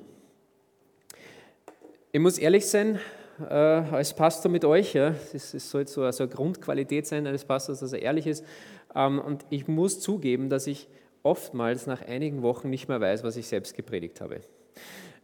Ich 2.10 2.20
muss 2.20 2.38
ehrlich 2.38 2.66
sein, 2.66 2.98
äh, 3.38 3.52
als 3.52 4.14
Pastor 4.14 4.50
mit 4.50 4.64
euch, 4.64 4.94
ja, 4.94 5.14
es 5.34 5.52
sollte 5.70 5.92
so 5.92 6.02
eine 6.02 6.30
Grundqualität 6.30 7.06
sein 7.06 7.26
eines 7.26 7.44
Pastors, 7.44 7.80
dass 7.80 7.92
er 7.92 8.00
ehrlich 8.00 8.26
ist. 8.26 8.46
Ähm, 8.94 9.18
und 9.18 9.44
ich 9.50 9.68
muss 9.68 10.00
zugeben, 10.00 10.48
dass 10.48 10.66
ich 10.66 10.88
oftmals 11.22 11.86
nach 11.86 12.00
einigen 12.00 12.40
Wochen 12.40 12.70
nicht 12.70 12.88
mehr 12.88 12.98
weiß, 12.98 13.24
was 13.24 13.36
ich 13.36 13.46
selbst 13.46 13.74
gepredigt 13.74 14.22
habe. 14.22 14.40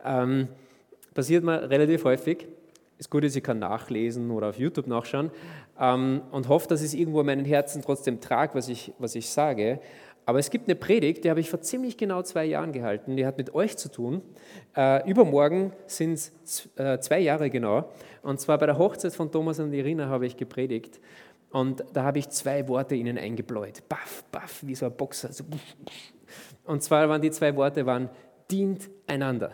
Ähm, 0.04 0.48
passiert 1.14 1.42
mir 1.42 1.70
relativ 1.70 2.04
häufig. 2.04 2.48
Das 2.98 3.08
Gute 3.08 3.28
ist, 3.28 3.36
ich 3.36 3.42
kann 3.42 3.60
nachlesen 3.60 4.30
oder 4.30 4.50
auf 4.50 4.58
YouTube 4.58 4.86
nachschauen 4.86 5.30
ähm, 5.80 6.20
und 6.32 6.48
hoffe, 6.48 6.68
dass 6.68 6.82
es 6.82 6.92
irgendwo 6.92 7.20
in 7.20 7.26
meinem 7.26 7.46
Herzen 7.46 7.80
trotzdem 7.80 8.20
tragt, 8.20 8.54
was 8.54 8.68
ich, 8.68 8.92
was 8.98 9.14
ich 9.14 9.30
sage. 9.30 9.80
Aber 10.26 10.38
es 10.38 10.50
gibt 10.50 10.68
eine 10.68 10.74
Predigt, 10.74 11.24
die 11.24 11.30
habe 11.30 11.40
ich 11.40 11.50
vor 11.50 11.60
ziemlich 11.60 11.96
genau 11.96 12.22
zwei 12.22 12.44
Jahren 12.46 12.72
gehalten, 12.72 13.16
die 13.16 13.26
hat 13.26 13.36
mit 13.36 13.54
euch 13.54 13.76
zu 13.76 13.90
tun. 13.90 14.22
Äh, 14.74 15.08
übermorgen 15.08 15.72
sind 15.86 16.14
es 16.14 16.68
äh, 16.76 16.98
zwei 17.00 17.20
Jahre 17.20 17.50
genau. 17.50 17.90
Und 18.22 18.40
zwar 18.40 18.58
bei 18.58 18.66
der 18.66 18.78
Hochzeit 18.78 19.12
von 19.12 19.30
Thomas 19.30 19.60
und 19.60 19.72
Irina 19.72 20.08
habe 20.08 20.26
ich 20.26 20.36
gepredigt. 20.36 20.98
Und 21.50 21.84
da 21.92 22.04
habe 22.04 22.18
ich 22.18 22.30
zwei 22.30 22.66
Worte 22.68 22.94
ihnen 22.94 23.18
eingebläut. 23.18 23.88
Baff, 23.88 24.24
baff, 24.32 24.60
wie 24.62 24.74
so 24.74 24.86
ein 24.86 24.96
Boxer. 24.96 25.30
Und 26.64 26.82
zwar 26.82 27.08
waren 27.08 27.20
die 27.20 27.30
zwei 27.30 27.54
Worte, 27.54 27.84
waren, 27.86 28.08
dient 28.50 28.88
einander. 29.06 29.52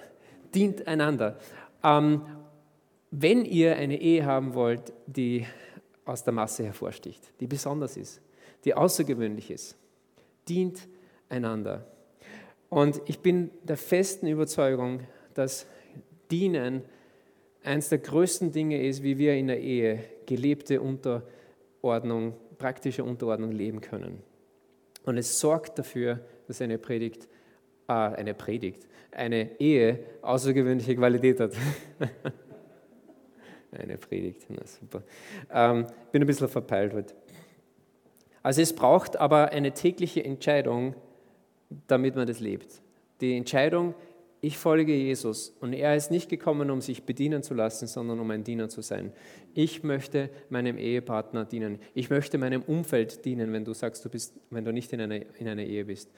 Dient 0.55 0.87
einander. 0.87 1.37
Ähm, 1.83 2.23
wenn 3.11 3.45
ihr 3.45 3.77
eine 3.77 4.01
Ehe 4.01 4.25
haben 4.25 4.55
wollt, 4.55 4.93
die 5.07 5.47
aus 6.05 6.23
der 6.23 6.33
Masse 6.33 6.65
hervorsticht, 6.65 7.33
die 7.41 7.47
besonders 7.47 7.97
ist, 7.97 8.23
die 8.65 8.75
außergewöhnlich 8.75 9.51
ist, 9.51 9.77
dient 10.51 10.89
einander. 11.29 11.87
Und 12.69 13.01
ich 13.07 13.21
bin 13.21 13.51
der 13.63 13.77
festen 13.77 14.27
Überzeugung, 14.27 15.01
dass 15.35 15.67
Dienen 16.31 16.83
eines 17.63 17.89
der 17.89 17.99
größten 17.99 18.53
Dinge 18.53 18.85
ist, 18.85 19.03
wie 19.03 19.19
wir 19.19 19.35
in 19.35 19.47
der 19.47 19.61
Ehe 19.61 20.01
gelebte 20.27 20.81
Unterordnung, 20.81 22.35
praktische 22.59 23.05
Unterordnung 23.05 23.53
leben 23.53 23.81
können. 23.81 24.23
Und 25.05 25.19
es 25.19 25.41
sorgt 25.41 25.79
dafür, 25.79 26.21
dass 26.47 26.61
eine 26.61 26.79
Predigt, 26.79 27.29
äh, 27.89 27.93
eine 27.93 28.35
Predigt, 28.35 28.87
eine 29.11 29.59
Ehe 29.61 30.01
außergewöhnliche 30.23 30.95
Qualität 30.97 31.41
hat. 31.41 31.53
eine 33.73 33.97
Predigt, 33.99 34.47
na 34.49 34.65
super. 34.67 35.03
Ähm, 35.53 35.87
bin 36.13 36.23
ein 36.23 36.27
bisschen 36.27 36.49
verpeilt 36.49 36.93
heute. 36.93 37.15
Also 38.43 38.63
es 38.63 38.73
braucht 38.73 39.19
aber 39.19 39.51
eine 39.51 39.73
tägliche 39.73 40.25
Entscheidung, 40.25 40.95
damit 41.87 42.17
man 42.17 42.27
das 42.27 42.41
lebt. 42.41 42.81
Die 43.21 43.37
Entscheidung, 43.37 43.95
ich 44.41 44.57
folge 44.57 44.95
Jesus 44.95 45.55
und 45.61 45.75
er 45.75 45.95
ist 45.95 46.11
nicht 46.11 46.31
gekommen, 46.31 46.71
um 46.71 46.81
sich 46.81 47.03
bedienen 47.05 47.43
zu 47.43 47.53
lassen, 47.53 47.87
sondern 47.87 48.19
um 48.21 48.31
ein 48.31 48.43
Diener 48.43 48.71
zu 48.71 48.81
sein. 48.81 49.13
Ich 49.53 49.83
möchte 49.83 50.31
meinem 50.49 50.79
Ehepartner 50.79 51.45
dienen. 51.45 51.79
Ich 51.95 52.09
möchte 52.09 52.39
meinem 52.39 52.63
Umfeld 52.63 53.25
dienen, 53.27 53.53
wenn 53.53 53.65
du 53.65 53.75
sagst, 53.75 54.05
du 54.05 54.09
bist, 54.09 54.35
wenn 54.49 54.65
du 54.65 54.73
nicht 54.73 54.93
in 54.95 55.03
einer, 55.03 55.21
in 55.39 55.47
einer 55.47 55.63
Ehe 55.63 55.85
bist. 55.85 56.11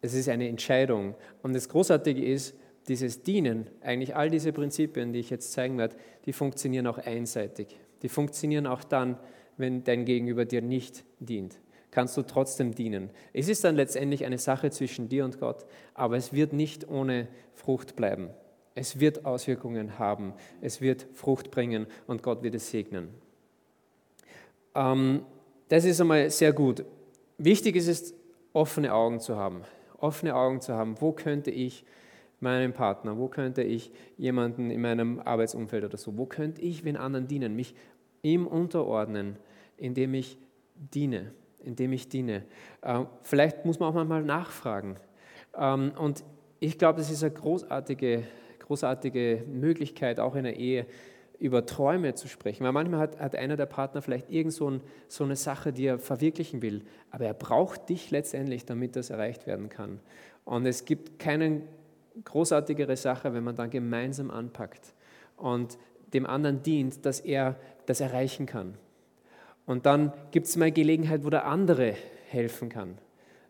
Es 0.00 0.14
ist 0.14 0.28
eine 0.28 0.48
Entscheidung. 0.48 1.14
Und 1.42 1.54
das 1.54 1.68
Großartige 1.68 2.24
ist, 2.24 2.56
dieses 2.88 3.22
Dienen, 3.22 3.70
eigentlich 3.80 4.14
all 4.14 4.28
diese 4.28 4.52
Prinzipien, 4.52 5.12
die 5.12 5.20
ich 5.20 5.30
jetzt 5.30 5.52
zeigen 5.52 5.78
werde, 5.78 5.96
die 6.26 6.32
funktionieren 6.32 6.86
auch 6.86 6.98
einseitig. 6.98 7.78
Die 8.02 8.08
funktionieren 8.08 8.66
auch 8.66 8.84
dann, 8.84 9.16
wenn 9.56 9.84
dein 9.84 10.04
Gegenüber 10.04 10.44
dir 10.44 10.62
nicht 10.62 11.04
dient. 11.20 11.58
Kannst 11.90 12.16
du 12.16 12.22
trotzdem 12.22 12.74
dienen. 12.74 13.10
Es 13.32 13.48
ist 13.48 13.62
dann 13.62 13.76
letztendlich 13.76 14.24
eine 14.24 14.38
Sache 14.38 14.70
zwischen 14.70 15.08
dir 15.08 15.24
und 15.24 15.38
Gott, 15.38 15.64
aber 15.94 16.16
es 16.16 16.32
wird 16.32 16.52
nicht 16.52 16.88
ohne 16.88 17.28
Frucht 17.52 17.94
bleiben. 17.94 18.30
Es 18.74 18.98
wird 18.98 19.24
Auswirkungen 19.24 19.98
haben. 19.98 20.32
Es 20.60 20.80
wird 20.80 21.06
Frucht 21.14 21.52
bringen 21.52 21.86
und 22.08 22.22
Gott 22.22 22.42
wird 22.42 22.56
es 22.56 22.70
segnen. 22.70 23.10
Ähm, 24.74 25.22
das 25.68 25.84
ist 25.84 26.00
einmal 26.00 26.28
sehr 26.30 26.52
gut. 26.52 26.84
Wichtig 27.38 27.76
ist 27.76 27.86
es, 27.86 28.14
offene 28.52 28.92
Augen 28.92 29.20
zu 29.20 29.36
haben. 29.36 29.62
Offene 29.98 30.34
Augen 30.34 30.60
zu 30.60 30.74
haben. 30.74 31.00
Wo 31.00 31.12
könnte 31.12 31.50
ich 31.52 31.84
meinem 32.40 32.72
Partner, 32.72 33.18
wo 33.18 33.28
könnte 33.28 33.62
ich 33.62 33.90
jemanden 34.16 34.70
in 34.70 34.80
meinem 34.80 35.18
Arbeitsumfeld 35.18 35.84
oder 35.84 35.96
so, 35.96 36.16
wo 36.16 36.26
könnte 36.26 36.60
ich 36.60 36.82
den 36.82 36.96
anderen 36.96 37.26
dienen, 37.26 37.56
mich 37.56 37.74
ihm 38.24 38.46
unterordnen, 38.46 39.36
indem 39.76 40.14
ich 40.14 40.38
diene, 40.74 41.32
indem 41.60 41.92
ich 41.92 42.08
diene. 42.08 42.44
Äh, 42.82 43.04
vielleicht 43.22 43.64
muss 43.64 43.78
man 43.78 43.94
auch 43.94 44.04
mal 44.04 44.22
nachfragen. 44.22 44.96
Ähm, 45.56 45.92
und 45.98 46.24
ich 46.60 46.78
glaube, 46.78 46.98
das 46.98 47.10
ist 47.10 47.22
eine 47.22 47.32
großartige, 47.32 48.24
großartige 48.60 49.44
Möglichkeit, 49.46 50.18
auch 50.18 50.34
in 50.34 50.44
der 50.44 50.56
Ehe 50.56 50.86
über 51.38 51.66
Träume 51.66 52.14
zu 52.14 52.28
sprechen. 52.28 52.64
Weil 52.64 52.72
manchmal 52.72 53.00
hat, 53.00 53.20
hat 53.20 53.36
einer 53.36 53.56
der 53.56 53.66
Partner 53.66 54.00
vielleicht 54.00 54.30
irgend 54.30 54.52
so, 54.52 54.70
ein, 54.70 54.80
so 55.08 55.24
eine 55.24 55.36
Sache, 55.36 55.72
die 55.72 55.86
er 55.86 55.98
verwirklichen 55.98 56.62
will, 56.62 56.84
aber 57.10 57.26
er 57.26 57.34
braucht 57.34 57.88
dich 57.88 58.10
letztendlich, 58.10 58.64
damit 58.64 58.96
das 58.96 59.10
erreicht 59.10 59.46
werden 59.46 59.68
kann. 59.68 60.00
Und 60.44 60.66
es 60.66 60.84
gibt 60.84 61.18
keine 61.18 61.62
großartigere 62.24 62.96
Sache, 62.96 63.34
wenn 63.34 63.44
man 63.44 63.56
dann 63.56 63.70
gemeinsam 63.70 64.30
anpackt 64.30 64.94
und 65.36 65.78
dem 66.14 66.26
anderen 66.26 66.62
dient, 66.62 67.04
dass 67.04 67.20
er 67.20 67.56
das 67.86 68.00
erreichen 68.00 68.46
kann. 68.46 68.74
Und 69.66 69.86
dann 69.86 70.12
gibt 70.30 70.46
es 70.46 70.56
mal 70.56 70.72
Gelegenheit, 70.72 71.24
wo 71.24 71.30
der 71.30 71.46
andere 71.46 71.94
helfen 72.28 72.68
kann, 72.68 72.98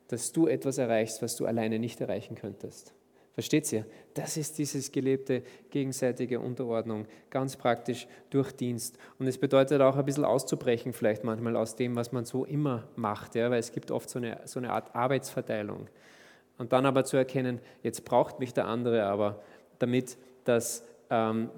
dass 0.08 0.32
du 0.32 0.46
etwas 0.46 0.78
erreichst, 0.78 1.22
was 1.22 1.36
du 1.36 1.46
alleine 1.46 1.78
nicht 1.78 2.00
erreichen 2.00 2.34
könntest. 2.34 2.92
Versteht 3.34 3.72
ihr? 3.72 3.84
Das 4.14 4.36
ist 4.36 4.58
dieses 4.58 4.92
gelebte 4.92 5.42
gegenseitige 5.70 6.38
Unterordnung, 6.38 7.06
ganz 7.30 7.56
praktisch 7.56 8.06
durch 8.30 8.52
Dienst. 8.52 8.96
Und 9.18 9.26
es 9.26 9.38
bedeutet 9.38 9.80
auch 9.80 9.96
ein 9.96 10.04
bisschen 10.04 10.24
auszubrechen, 10.24 10.92
vielleicht 10.92 11.24
manchmal 11.24 11.56
aus 11.56 11.74
dem, 11.74 11.96
was 11.96 12.12
man 12.12 12.24
so 12.24 12.44
immer 12.44 12.84
macht, 12.94 13.34
ja, 13.34 13.50
weil 13.50 13.58
es 13.58 13.72
gibt 13.72 13.90
oft 13.90 14.08
so 14.08 14.20
eine, 14.20 14.40
so 14.44 14.60
eine 14.60 14.70
Art 14.70 14.94
Arbeitsverteilung. 14.94 15.88
Und 16.58 16.72
dann 16.72 16.86
aber 16.86 17.04
zu 17.04 17.16
erkennen, 17.16 17.58
jetzt 17.82 18.04
braucht 18.04 18.38
mich 18.38 18.54
der 18.54 18.66
andere 18.66 19.02
aber, 19.04 19.42
damit, 19.80 20.16
das, 20.44 20.84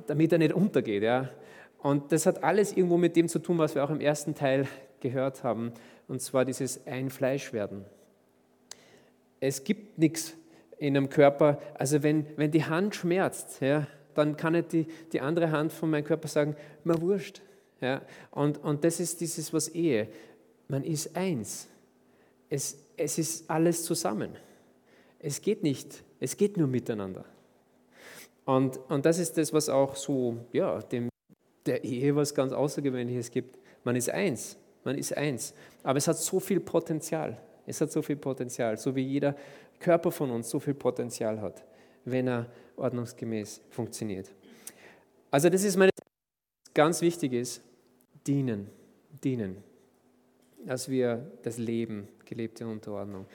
damit 0.06 0.32
er 0.32 0.38
nicht 0.38 0.52
untergeht. 0.52 1.02
Ja. 1.02 1.30
Und 1.78 2.12
das 2.12 2.26
hat 2.26 2.42
alles 2.42 2.76
irgendwo 2.76 2.96
mit 2.96 3.16
dem 3.16 3.28
zu 3.28 3.38
tun, 3.38 3.58
was 3.58 3.74
wir 3.74 3.84
auch 3.84 3.90
im 3.90 4.00
ersten 4.00 4.34
Teil 4.34 4.66
gehört 5.00 5.44
haben, 5.44 5.72
und 6.08 6.20
zwar 6.20 6.44
dieses 6.44 6.86
Ein-Fleisch-Werden. 6.86 7.84
Es 9.40 9.64
gibt 9.64 9.98
nichts 9.98 10.34
in 10.78 10.96
einem 10.96 11.08
Körper, 11.08 11.60
also 11.74 12.02
wenn, 12.02 12.26
wenn 12.36 12.50
die 12.50 12.64
Hand 12.64 12.94
schmerzt, 12.94 13.60
ja, 13.60 13.86
dann 14.14 14.36
kann 14.36 14.54
nicht 14.54 14.72
die, 14.72 14.86
die 15.12 15.20
andere 15.20 15.50
Hand 15.50 15.72
von 15.72 15.90
meinem 15.90 16.04
Körper 16.04 16.28
sagen, 16.28 16.56
mir 16.84 17.00
wurscht. 17.00 17.42
Ja. 17.80 18.02
Und, 18.30 18.58
und 18.58 18.84
das 18.84 19.00
ist 19.00 19.20
dieses, 19.20 19.52
was 19.52 19.68
Ehe, 19.68 20.08
man 20.68 20.82
ist 20.82 21.14
eins. 21.16 21.68
Es, 22.48 22.78
es 22.96 23.18
ist 23.18 23.50
alles 23.50 23.84
zusammen. 23.84 24.30
Es 25.18 25.40
geht 25.42 25.62
nicht, 25.62 26.02
es 26.20 26.36
geht 26.36 26.56
nur 26.56 26.68
miteinander. 26.68 27.24
Und, 28.46 28.78
und 28.88 29.04
das 29.04 29.18
ist 29.18 29.36
das, 29.36 29.52
was 29.52 29.68
auch 29.68 29.94
so 29.94 30.38
ja, 30.52 30.80
dem 30.80 31.10
der 31.66 31.84
Ehe 31.84 32.14
was 32.14 32.34
ganz 32.34 32.52
Außergewöhnliches 32.52 33.30
gibt. 33.30 33.58
Man 33.84 33.96
ist 33.96 34.08
eins, 34.08 34.56
man 34.84 34.96
ist 34.96 35.16
eins. 35.16 35.52
Aber 35.82 35.98
es 35.98 36.08
hat 36.08 36.16
so 36.16 36.40
viel 36.40 36.60
Potenzial. 36.60 37.36
Es 37.66 37.80
hat 37.80 37.90
so 37.90 38.00
viel 38.00 38.16
Potenzial, 38.16 38.78
so 38.78 38.94
wie 38.94 39.02
jeder 39.02 39.34
Körper 39.80 40.12
von 40.12 40.30
uns 40.30 40.48
so 40.48 40.60
viel 40.60 40.74
Potenzial 40.74 41.40
hat, 41.40 41.64
wenn 42.04 42.28
er 42.28 42.46
ordnungsgemäß 42.76 43.60
funktioniert. 43.68 44.30
Also 45.30 45.50
das 45.50 45.64
ist 45.64 45.76
meine 45.76 45.90
ganz 46.72 47.00
wichtig 47.00 47.32
ist, 47.32 47.62
dienen, 48.26 48.70
dienen, 49.24 49.56
dass 50.64 50.88
wir 50.88 51.32
das 51.42 51.58
Leben, 51.58 52.06
gelebte 52.24 52.66
Unterordnung. 52.66 53.26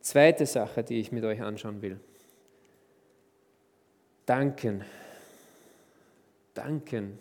Zweite 0.00 0.46
Sache, 0.46 0.84
die 0.84 1.00
ich 1.00 1.10
mit 1.10 1.24
euch 1.24 1.42
anschauen 1.42 1.82
will. 1.82 1.98
Danken. 4.30 4.84
Danken 6.54 7.18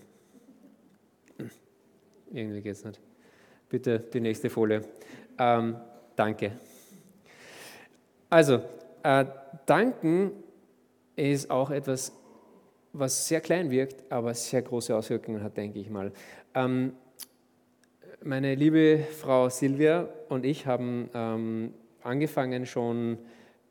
Irgendwie 2.29 2.61
geht 2.61 2.73
es 2.73 2.85
nicht. 2.85 2.99
Bitte 3.67 3.97
die 3.97 4.19
nächste 4.19 4.47
Folie. 4.47 4.83
Ähm, 5.39 5.77
danke. 6.15 6.51
Also, 8.29 8.61
äh, 9.01 9.25
danken 9.65 10.33
ist 11.15 11.49
auch 11.49 11.71
etwas, 11.71 12.11
was 12.93 13.27
sehr 13.27 13.41
klein 13.41 13.71
wirkt, 13.71 14.03
aber 14.11 14.35
sehr 14.35 14.61
große 14.61 14.95
Auswirkungen 14.95 15.41
hat, 15.41 15.57
denke 15.57 15.79
ich 15.79 15.89
mal. 15.89 16.11
Ähm, 16.53 16.93
meine 18.23 18.53
liebe 18.53 18.99
Frau 19.19 19.49
Silvia 19.49 20.07
und 20.27 20.45
ich 20.45 20.67
haben 20.67 21.09
ähm, 21.15 21.73
angefangen 22.03 22.67
schon 22.67 23.17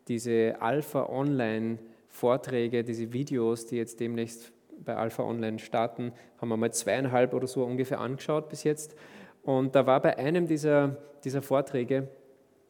diese 0.08 0.56
Alpha 0.60 1.08
Online 1.08 1.78
Vorträge, 2.18 2.82
diese 2.82 3.12
Videos, 3.12 3.66
die 3.66 3.76
jetzt 3.76 4.00
demnächst 4.00 4.52
bei 4.84 4.96
Alpha 4.96 5.22
Online 5.22 5.60
starten, 5.60 6.12
haben 6.40 6.48
wir 6.48 6.56
mal 6.56 6.72
zweieinhalb 6.72 7.32
oder 7.32 7.46
so 7.46 7.64
ungefähr 7.64 8.00
angeschaut 8.00 8.48
bis 8.48 8.64
jetzt. 8.64 8.96
Und 9.42 9.76
da 9.76 9.86
war 9.86 10.02
bei 10.02 10.18
einem 10.18 10.48
dieser, 10.48 10.96
dieser 11.22 11.42
Vorträge 11.42 12.08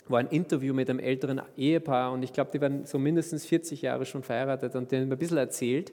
war 0.07 0.21
ein 0.21 0.29
Interview 0.29 0.75
mit 0.75 0.91
einem 0.91 0.99
älteren 0.99 1.41
Ehepaar 1.57 2.13
und 2.13 2.23
ich 2.23 2.33
glaube, 2.33 2.51
die 2.53 2.61
waren 2.61 2.85
so 2.85 2.99
mindestens 2.99 3.47
40 3.47 3.83
Jahre 3.83 4.05
schon 4.05 4.23
verheiratet 4.23 4.75
und 4.75 4.91
die 4.91 4.97
haben 4.97 5.11
ein 5.11 5.19
bisschen 5.19 5.39
erzählt, 5.39 5.93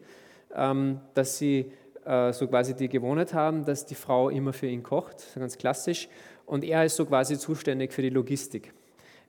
ähm, 0.54 1.00
dass 1.14 1.38
sie 1.38 1.72
äh, 2.06 2.34
so 2.34 2.48
quasi 2.48 2.76
die 2.76 2.90
Gewohnheit 2.90 3.34
haben, 3.34 3.64
dass 3.64 3.86
die 3.86 3.96
Frau 3.96 4.30
immer 4.30 4.52
für 4.52 4.68
ihn 4.68 4.84
kocht, 4.84 5.24
ganz 5.36 5.58
klassisch, 5.58 6.10
und 6.46 6.64
er 6.64 6.86
ist 6.86 6.96
so 6.98 7.06
quasi 7.06 7.38
zuständig 7.38 7.94
für 7.94 8.02
die 8.02 8.10
Logistik. 8.10 8.74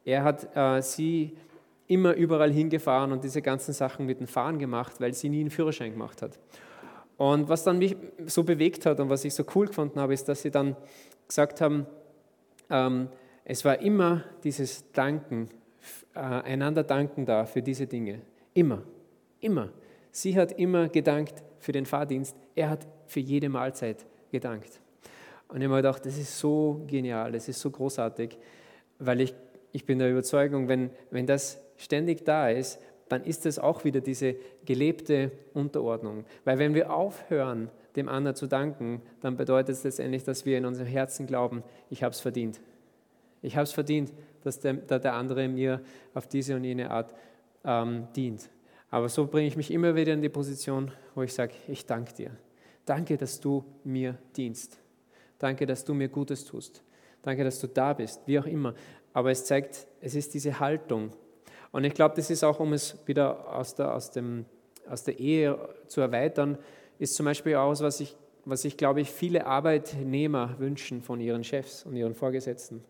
Er 0.05 0.23
hat 0.23 0.55
äh, 0.57 0.83
sie 0.83 1.37
immer 1.89 2.15
überall 2.15 2.53
hingefahren 2.53 3.13
und 3.13 3.25
diese 3.25 3.43
ganzen 3.43 3.73
Sachen 3.73 4.07
mit 4.07 4.21
dem 4.21 4.27
Fahren 4.27 4.59
gemacht, 4.59 5.01
weil 5.01 5.15
sie 5.15 5.29
nie 5.29 5.41
einen 5.41 5.51
Führerschein 5.51 5.93
gemacht 5.93 6.23
hat. 6.23 6.39
Und 7.17 7.49
was 7.49 7.65
dann 7.65 7.79
mich 7.79 7.97
so 8.27 8.45
bewegt 8.45 8.87
hat 8.87 9.01
und 9.01 9.09
was 9.09 9.25
ich 9.25 9.35
so 9.35 9.45
cool 9.55 9.67
gefunden 9.67 10.01
habe, 10.01 10.13
ist, 10.13 10.29
dass 10.29 10.43
sie 10.43 10.51
dann 10.51 10.77
gesagt 11.27 11.61
haben, 11.61 11.87
ähm, 12.69 13.09
es 13.45 13.65
war 13.65 13.81
immer 13.81 14.25
dieses 14.43 14.91
Danken, 14.93 15.49
äh, 16.15 16.19
einander 16.19 16.83
danken 16.83 17.25
da 17.25 17.47
für 17.47 17.63
diese 17.63 17.87
Dinge. 17.87 18.21
Immer, 18.53 18.83
immer. 19.41 19.71
Sie 20.11 20.37
hat 20.37 20.53
immer 20.59 20.89
gedankt 20.89 21.43
für 21.59 21.73
den 21.73 21.87
Fahrdienst, 21.87 22.37
er 22.55 22.71
hat 22.71 22.87
für 23.07 23.21
jede 23.21 23.49
Mahlzeit 23.49 24.05
gedankt. 24.31 24.81
Und 25.49 25.59
ich 25.59 25.65
habe 25.65 25.75
mir 25.75 25.77
gedacht, 25.77 26.05
das 26.05 26.19
ist 26.19 26.39
so 26.39 26.83
genial, 26.87 27.33
das 27.33 27.49
ist 27.49 27.61
so 27.61 27.71
großartig, 27.71 28.37
weil 28.99 29.21
ich, 29.21 29.35
ich 29.73 29.85
bin 29.87 29.99
der 29.99 30.11
Überzeugung, 30.11 30.69
wenn, 30.69 30.91
wenn 31.11 31.27
das 31.27 31.61
ständig 31.77 32.25
da 32.25 32.49
ist, 32.49 32.81
dann 33.09 33.25
ist 33.25 33.47
es 33.47 33.59
auch 33.59 33.85
wieder 33.85 34.01
diese 34.01 34.37
gelebte 34.65 35.31
Unterordnung. 35.55 36.25
Weil 36.45 36.59
wenn 36.59 36.75
wir 36.75 36.93
aufhören, 36.93 37.71
dem 37.95 38.09
anderen 38.09 38.37
zu 38.37 38.47
danken, 38.47 39.01
dann 39.21 39.37
bedeutet 39.37 39.77
es 39.77 39.85
letztendlich, 39.85 40.25
dass 40.25 40.45
wir 40.45 40.59
in 40.59 40.67
unserem 40.67 40.89
Herzen 40.89 41.27
glauben, 41.27 41.63
ich 41.89 42.03
habe 42.03 42.13
es 42.13 42.21
verdient. 42.21 42.61
Ich 43.43 43.57
habe 43.57 43.65
es 43.65 43.73
verdient, 43.73 44.13
dass 44.43 44.61
der, 44.61 44.75
der, 44.75 45.15
andere 45.15 45.49
mir 45.49 45.81
auf 46.15 46.27
diese 46.27 46.57
und 46.57 46.65
jene 46.65 46.91
Art 46.91 47.15
ähm, 47.65 48.07
dient. 48.15 48.49
Aber 48.91 49.09
so 49.09 49.27
bringe 49.27 49.49
ich 49.49 49.57
mich 49.57 49.71
immer 49.71 49.95
wieder 49.95 50.13
in 50.13 50.23
die 50.23 50.29
Position, 50.29 50.93
wo 51.15 51.23
ich 51.23 51.33
sage, 51.33 51.55
ich 51.69 51.87
danke 51.87 52.13
dir. 52.13 52.31
Danke, 52.85 53.17
dass 53.17 53.41
du 53.41 53.65
mir 53.83 54.17
dienst. 54.37 54.79
Danke, 55.39 55.67
dass 55.67 55.85
du 55.85 55.95
mir 55.95 56.09
Gutes 56.09 56.45
tust. 56.45 56.83
Danke, 57.23 57.45
dass 57.45 57.61
du 57.61 57.67
da 57.67 57.93
bist, 57.93 58.21
wie 58.27 58.39
auch 58.39 58.47
immer. 58.47 58.75
Aber 59.13 59.31
es 59.31 59.45
zeigt, 59.45 59.87
es 60.01 60.15
ist 60.15 60.35
diese 60.35 60.61
Haltung. 60.61 61.11
Und 61.73 61.85
ich 61.85 61.95
glaube, 61.95 62.15
das 62.17 62.31
ist 62.31 62.45
auch, 62.45 62.61
um 62.61 62.73
es 62.73 62.97
wieder 63.07 63.55
aus 63.55 63.75
der, 63.75 63.95
aus, 63.95 64.11
dem, 64.11 64.45
aus 64.89 65.05
der 65.05 65.19
Ehe 65.19 65.59
zu 65.87 66.01
erweitern, 66.01 66.59
ist 66.99 67.15
zum 67.15 67.27
Beispiel 67.27 67.57
auch, 67.57 67.81
was 67.81 68.01
ich, 68.01 68.17
was 68.45 68.65
ich 68.65 68.77
glaube 68.77 69.01
ich, 69.01 69.11
viele 69.11 69.47
Arbeitnehmer 69.47 70.55
wünschen 70.59 71.03
von 71.03 71.21
ihren 71.21 71.45
Chefs 71.45 71.85
und 71.85 71.97
ihren 71.97 72.15
Vorgesetzten. 72.15 72.83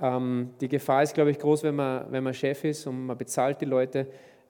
Ähm, 0.00 0.50
die 0.60 0.68
Gefahr 0.68 1.02
ist, 1.02 1.14
glaube 1.14 1.30
ich, 1.30 1.38
groß, 1.38 1.62
wenn 1.62 1.76
man, 1.76 2.10
wenn 2.10 2.24
man 2.24 2.34
Chef 2.34 2.64
ist 2.64 2.86
und 2.86 3.06
man 3.06 3.18
bezahlt 3.18 3.60
die 3.60 3.66
Leute. 3.66 4.06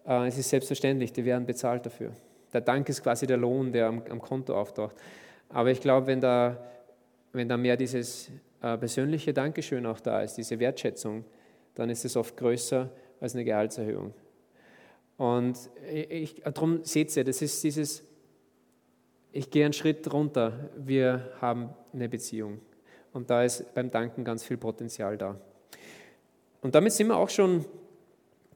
Äh, 0.07 0.27
es 0.29 0.39
ist 0.39 0.49
selbstverständlich, 0.49 1.13
die 1.13 1.25
werden 1.25 1.47
bezahlt 1.47 1.85
dafür. 1.87 2.13
Der 2.53 2.61
Dank 2.61 2.89
ist 2.89 3.03
quasi 3.03 3.27
der 3.27 3.37
Lohn, 3.37 3.73
der 3.73 3.87
am, 3.87 4.03
am 4.09 4.21
Konto 4.21 4.55
auftaucht. 4.55 4.97
Aber 5.49 5.71
ich 5.71 5.81
glaube, 5.81 6.07
wenn 6.07 6.21
da, 6.21 6.57
wenn 7.33 7.49
da 7.49 7.57
mehr 7.57 7.77
dieses 7.77 8.31
äh, 8.63 8.77
persönliche 8.77 9.33
Dankeschön 9.33 9.87
auch 9.87 10.01
da 10.01 10.23
ist, 10.23 10.35
diese 10.35 10.59
Wertschätzung, 10.59 11.25
dann 11.75 11.91
ist 11.91 12.05
es 12.05 12.17
oft 12.17 12.37
größer 12.37 12.89
als 13.21 13.35
eine 13.35 13.45
Gehaltserhöhung. 13.45 14.15
Und 15.17 15.59
ich, 15.93 16.43
darum 16.43 16.83
seht 16.85 17.15
ihr, 17.17 17.25
das 17.25 17.43
ist 17.43 17.63
dieses, 17.63 18.03
ich 19.33 19.51
gehe 19.51 19.65
einen 19.65 19.75
Schritt 19.75 20.11
runter, 20.13 20.71
wir 20.77 21.33
haben 21.41 21.71
eine 21.93 22.09
Beziehung. 22.09 22.61
Und 23.13 23.29
da 23.29 23.45
ist 23.45 23.75
beim 23.75 23.91
Danken 23.91 24.25
ganz 24.25 24.45
viel 24.45 24.57
Potenzial 24.57 25.19
da. 25.19 25.39
Und 26.63 26.75
damit 26.75 26.93
sind 26.93 27.09
wir 27.09 27.17
auch 27.17 27.29
schon 27.29 27.65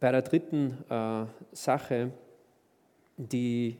bei 0.00 0.11
der 0.11 0.22
dritten 0.22 0.79
äh, 0.88 1.27
Sache, 1.53 2.11
die, 3.16 3.77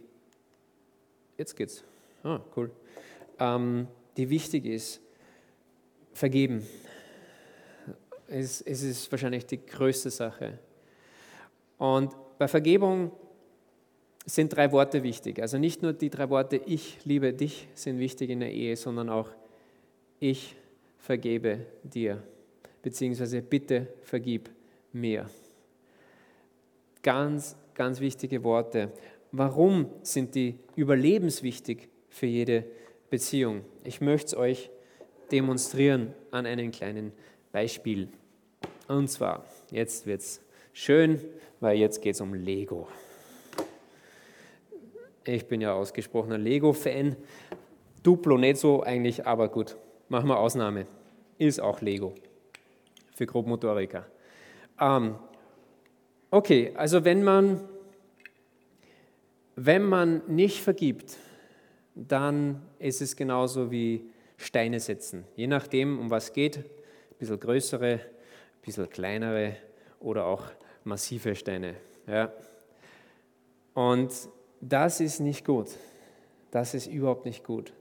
jetzt 1.37 1.57
geht's, 1.57 1.85
ah, 2.23 2.41
cool, 2.57 2.71
ähm, 3.39 3.87
die 4.17 4.31
wichtig 4.31 4.65
ist, 4.67 5.01
vergeben. 6.13 6.67
Es, 8.29 8.61
es 8.63 8.83
ist 8.83 9.11
wahrscheinlich 9.11 9.47
die 9.47 9.65
größte 9.65 10.11
Sache. 10.11 10.59
Und 11.85 12.17
bei 12.39 12.49
Vergebung 12.49 13.13
sind 14.25 14.57
drei 14.57 14.73
Worte 14.73 15.03
wichtig. 15.03 15.39
Also 15.39 15.59
nicht 15.59 15.83
nur 15.83 15.93
die 15.93 16.09
drei 16.09 16.31
Worte 16.31 16.57
Ich 16.57 17.05
liebe 17.05 17.35
dich 17.35 17.69
sind 17.75 17.99
wichtig 17.99 18.31
in 18.31 18.41
der 18.41 18.51
Ehe, 18.51 18.75
sondern 18.75 19.11
auch 19.11 19.29
Ich 20.19 20.57
vergebe 20.97 21.67
dir, 21.83 22.23
beziehungsweise 22.81 23.43
bitte 23.43 23.89
vergib 24.01 24.49
mir. 24.95 25.29
Ganz, 27.03 27.55
ganz 27.75 28.01
wichtige 28.01 28.43
Worte. 28.45 28.91
Warum 29.31 29.91
sind 30.01 30.35
die 30.35 30.55
überlebenswichtig 30.77 31.91
für 32.09 32.25
jede 32.25 32.65
Beziehung? 33.11 33.61
Ich 33.85 34.01
möchte 34.01 34.29
es 34.29 34.37
euch 34.37 34.71
demonstrieren 35.31 36.15
an 36.31 36.47
einem 36.47 36.71
kleinen 36.71 37.13
Beispiel. 37.53 38.09
Und 38.89 39.11
zwar, 39.11 39.45
jetzt 39.71 40.07
wird 40.07 40.23
es 40.23 40.41
schön, 40.73 41.21
weil 41.61 41.79
jetzt 41.79 42.01
geht 42.03 42.15
es 42.15 42.21
um 42.21 42.35
Lego. 42.35 42.89
Ich 45.25 45.47
bin 45.47 45.61
ja 45.61 45.73
ausgesprochener 45.73 46.39
Lego-Fan. 46.39 47.17
Duplo 48.03 48.37
nicht 48.37 48.59
so 48.59 48.83
eigentlich, 48.83 49.27
aber 49.27 49.49
gut. 49.49 49.77
Machen 50.09 50.29
wir 50.29 50.39
Ausnahme. 50.39 50.87
Ist 51.39 51.61
auch 51.61 51.81
Lego 51.81 52.15
für 53.15 53.27
Grobmotoriker. 53.27 54.07
Ähm, 54.81 55.15
okay, 56.31 56.73
also 56.75 57.05
wenn 57.05 57.23
man, 57.23 57.67
wenn 59.57 59.85
man 59.85 60.23
nicht 60.27 60.61
vergibt, 60.61 61.17
dann 61.95 62.61
ist 62.79 63.01
es 63.01 63.17
genauso 63.17 63.71
wie 63.71 64.11
Steine 64.37 64.81
setzen. 64.81 65.25
Je 65.37 65.47
nachdem, 65.47 65.99
um 65.99 66.11
was 66.11 66.33
geht, 66.33 66.59
ein 66.59 66.65
bisschen 67.19 67.39
größere, 67.39 67.93
ein 67.95 68.01
bisschen 68.63 68.91
kleinere 68.91 69.57
oder 70.01 70.27
auch 70.27 70.43
massive 70.85 71.35
Steine. 71.35 71.75
Ja. 72.07 72.33
Und 73.75 74.13
das 74.61 75.01
ist 75.01 75.21
nicht 75.21 75.45
gut. 75.45 75.69
Das 76.51 76.75
ist 76.75 76.87
überhaupt 76.87 77.25
nicht 77.25 77.45
gut. 77.45 77.73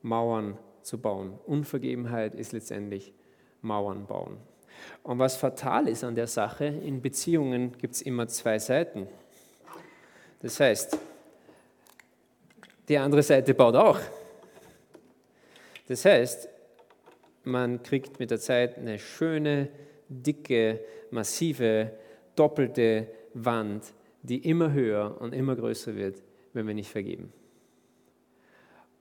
Mauern 0.00 0.58
zu 0.82 0.98
bauen. 0.98 1.38
Unvergebenheit 1.46 2.34
ist 2.34 2.52
letztendlich 2.52 3.12
Mauern 3.60 4.06
bauen. 4.06 4.38
Und 5.02 5.18
was 5.18 5.36
fatal 5.36 5.88
ist 5.88 6.02
an 6.02 6.14
der 6.14 6.26
Sache, 6.26 6.64
in 6.64 7.02
Beziehungen 7.02 7.76
gibt 7.78 7.94
es 7.94 8.02
immer 8.02 8.26
zwei 8.26 8.58
Seiten. 8.58 9.06
Das 10.40 10.58
heißt, 10.58 10.98
die 12.88 12.98
andere 12.98 13.22
Seite 13.22 13.54
baut 13.54 13.76
auch. 13.76 14.00
Das 15.86 16.04
heißt, 16.04 16.48
man 17.44 17.82
kriegt 17.82 18.18
mit 18.18 18.30
der 18.30 18.40
Zeit 18.40 18.78
eine 18.78 18.98
schöne, 18.98 19.68
dicke, 20.08 20.80
massive, 21.10 21.92
doppelte 22.36 23.08
Wand, 23.34 23.92
die 24.22 24.48
immer 24.48 24.72
höher 24.72 25.20
und 25.20 25.34
immer 25.34 25.56
größer 25.56 25.94
wird, 25.96 26.22
wenn 26.52 26.66
wir 26.66 26.74
nicht 26.74 26.90
vergeben. 26.90 27.32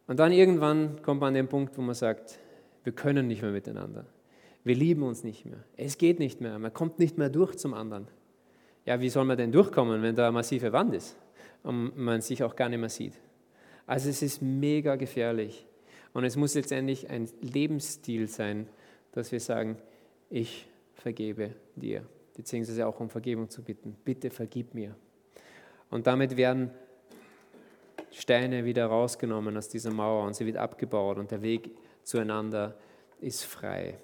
Und 0.08 0.20
dann 0.20 0.32
irgendwann 0.32 1.02
kommt 1.02 1.22
man 1.22 1.30
an 1.30 1.34
den 1.36 1.48
Punkt, 1.48 1.78
wo 1.78 1.82
man 1.82 1.96
sagt, 1.96 2.40
wir 2.84 2.94
können 2.94 3.28
nicht 3.28 3.42
mehr 3.42 3.52
miteinander. 3.52 4.06
Wir 4.64 4.76
lieben 4.76 5.04
uns 5.04 5.24
nicht 5.24 5.46
mehr. 5.46 5.64
Es 5.78 5.98
geht 5.98 6.20
nicht 6.20 6.42
mehr. 6.42 6.58
Man 6.60 6.74
kommt 6.74 7.00
nicht 7.00 7.18
mehr 7.18 7.30
durch 7.30 7.56
zum 7.56 7.74
anderen. 7.74 8.08
Ja, 8.86 9.00
wie 9.00 9.10
soll 9.10 9.26
man 9.26 9.38
denn 9.38 9.52
durchkommen, 9.52 10.02
wenn 10.02 10.16
da 10.16 10.28
eine 10.28 10.34
massive 10.34 10.72
Wand 10.72 10.96
ist 10.96 11.18
und 11.64 11.98
man 11.98 12.22
sich 12.22 12.44
auch 12.44 12.56
gar 12.56 12.70
nicht 12.70 12.80
mehr 12.80 12.90
sieht? 12.90 13.14
Also 13.86 14.10
es 14.10 14.22
ist 14.22 14.42
mega 14.42 14.96
gefährlich. 14.96 15.68
Und 16.14 16.26
es 16.26 16.36
muss 16.36 16.56
letztendlich 16.56 17.10
ein 17.10 17.30
Lebensstil 17.42 18.28
sein, 18.28 18.68
dass 19.12 19.32
wir 19.32 19.40
sagen, 19.40 19.78
ich 20.30 20.68
vergebe 20.94 21.56
dir, 21.76 22.04
beziehungsweise 22.36 22.88
auch 22.88 23.00
um 23.00 23.10
Vergebung 23.10 23.50
zu 23.50 23.64
bitten. 23.64 23.96
Bitte 24.04 24.30
vergib 24.30 24.74
mir. 24.74 24.96
Und 25.90 26.08
damit 26.08 26.38
werden 26.38 26.72
Steine 28.12 28.66
wieder 28.66 28.86
rausgenommen 28.88 29.56
aus 29.58 29.70
dieser 29.70 29.92
Mauer 29.92 30.26
und 30.26 30.36
sie 30.36 30.46
wird 30.46 30.58
abgebaut 30.58 31.18
und 31.18 31.32
der 31.32 31.42
Weg 31.42 31.72
zueinander 32.04 32.76
ist 33.20 33.44
frei. 33.44 33.98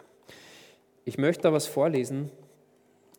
Ich 1.06 1.18
möchte 1.18 1.44
da 1.44 1.54
was 1.54 1.68
vorlesen, 1.68 2.32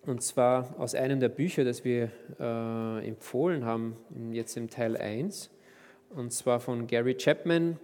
und 0.07 0.23
zwar 0.23 0.75
aus 0.79 0.94
einem 0.94 1.21
der 1.21 1.29
Bücher, 1.29 1.64
das 1.64 1.85
wir 1.85 2.11
äh, 2.38 3.07
empfohlen 3.07 3.64
haben, 3.64 3.97
jetzt 4.33 4.57
im 4.57 4.71
Teil 4.71 4.97
1, 4.97 5.51
und 6.11 6.33
zwar 6.33 6.61
von 6.61 6.87
Gary 6.87 7.14
Chapman, 7.16 7.79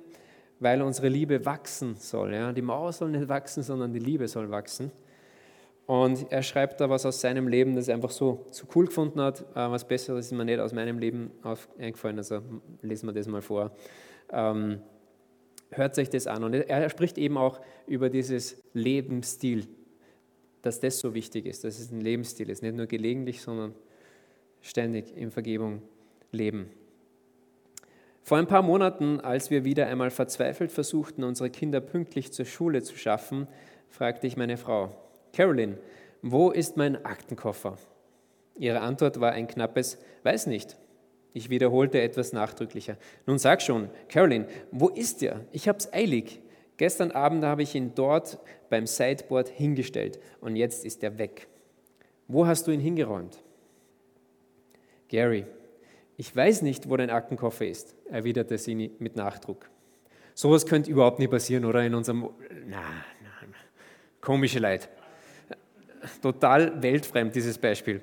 weil 0.61 0.81
unsere 0.81 1.09
Liebe 1.09 1.45
wachsen 1.45 1.97
soll. 1.97 2.35
Ja? 2.35 2.53
Die 2.53 2.63
Mauer 2.63 2.93
soll 2.93 3.11
nicht 3.11 3.29
wachsen, 3.29 3.63
sondern 3.63 3.93
die 3.93 3.99
Liebe 3.99 4.29
soll 4.29 4.51
wachsen. 4.51 4.91
Und 5.87 6.33
er 6.33 6.43
schreibt 6.43 6.81
da 6.81 6.89
was 6.89 7.05
aus 7.05 7.21
seinem 7.21 7.47
Leben, 7.47 7.75
das 7.75 7.89
er 7.89 7.95
einfach 7.95 8.11
so, 8.11 8.47
so 8.51 8.67
cool 8.75 8.87
gefunden 8.87 9.21
hat. 9.21 9.43
Äh, 9.55 9.71
was 9.71 9.87
Besseres 9.87 10.27
ist 10.27 10.33
mir 10.33 10.45
nicht 10.45 10.59
aus 10.61 10.73
meinem 10.73 10.99
Leben 10.99 11.31
eingefallen, 11.79 12.19
also 12.19 12.41
lesen 12.81 13.09
wir 13.09 13.13
das 13.13 13.27
mal 13.27 13.43
vor. 13.43 13.73
Ähm, 14.33 14.81
hört 15.71 15.95
sich 15.95 16.09
das 16.09 16.27
an. 16.27 16.45
Und 16.45 16.55
er 16.55 16.89
spricht 16.89 17.19
eben 17.19 17.37
auch 17.37 17.61
über 17.87 18.09
dieses 18.09 18.63
Lebensstil, 18.73 19.67
dass 20.63 20.81
das 20.81 20.99
so 20.99 21.13
wichtig 21.13 21.45
ist, 21.45 21.65
dass 21.65 21.79
es 21.79 21.91
ein 21.91 22.01
Lebensstil 22.01 22.49
ist, 22.49 22.63
nicht 22.63 22.77
nur 22.77 22.87
gelegentlich, 22.87 23.43
sondern 23.43 23.75
ständig 24.63 25.15
in 25.15 25.31
Vergebung 25.31 25.83
leben. 26.33 26.71
Vor 28.23 28.39
ein 28.39 28.47
paar 28.47 28.63
Monaten, 28.63 29.21
als 29.21 29.51
wir 29.51 29.65
wieder 29.65 29.87
einmal 29.87 30.11
verzweifelt 30.11 30.73
versuchten, 30.73 31.25
unsere 31.25 31.51
Kinder 31.51 31.83
pünktlich 31.83 32.33
zur 32.33 32.47
Schule 32.47 32.83
zu 32.83 32.97
schaffen, 32.97 33.47
fragte 33.91 34.27
ich 34.27 34.39
meine 34.39 34.57
Frau, 34.57 34.97
Carolyn, 35.35 35.77
wo 36.23 36.51
ist 36.51 36.77
mein 36.77 37.05
Aktenkoffer? 37.05 37.77
Ihre 38.57 38.81
Antwort 38.81 39.21
war 39.21 39.33
ein 39.33 39.49
knappes 39.49 39.99
Weiß 40.23 40.47
nicht. 40.47 40.77
Ich 41.33 41.51
wiederholte 41.51 42.01
etwas 42.01 42.33
nachdrücklicher. 42.33 42.97
Nun 43.27 43.39
sag 43.39 43.61
schon, 43.61 43.91
Carolyn, 44.09 44.47
wo 44.71 44.89
ist 44.89 45.23
er? 45.23 45.41
Ich 45.51 45.69
hab's 45.69 45.93
eilig. 45.93 46.41
Gestern 46.77 47.11
Abend 47.11 47.45
habe 47.45 47.63
ich 47.63 47.75
ihn 47.75 47.93
dort 47.95 48.39
beim 48.71 48.87
Sideboard 48.87 49.49
hingestellt 49.49 50.21
und 50.41 50.55
jetzt 50.55 50.85
ist 50.85 51.03
er 51.03 51.19
weg. 51.19 51.49
Wo 52.29 52.47
hast 52.47 52.67
du 52.67 52.71
ihn 52.71 52.81
hingeräumt? 52.81 53.43
Gary, 55.09 55.47
ich 56.17 56.35
weiß 56.35 56.63
nicht, 56.63 56.89
wo 56.89 56.97
dein 56.97 57.11
Aktenkoffer 57.11 57.67
ist, 57.67 57.97
erwiderte 58.09 58.57
sie 58.57 58.93
mit 58.99 59.17
Nachdruck. 59.17 59.69
Sowas 60.35 60.67
könnte 60.67 60.91
überhaupt 60.91 61.19
nicht 61.19 61.31
passieren, 61.31 61.65
oder? 61.65 61.85
In 61.85 61.95
unserem. 61.95 62.31
Na, 62.67 62.81
na, 63.23 63.49
komische 64.21 64.59
Leid. 64.59 64.89
Total 66.23 66.83
weltfremd, 66.83 67.35
dieses 67.35 67.59
Beispiel. 67.59 68.01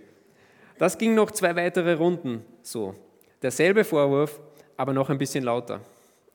Das 0.78 0.98
ging 0.98 1.14
noch 1.14 1.32
zwei 1.32 1.56
weitere 1.56 1.94
Runden 1.94 2.44
so. 2.62 2.96
Derselbe 3.42 3.84
Vorwurf, 3.84 4.40
aber 4.78 4.94
noch 4.94 5.10
ein 5.10 5.18
bisschen 5.18 5.44
lauter. 5.44 5.82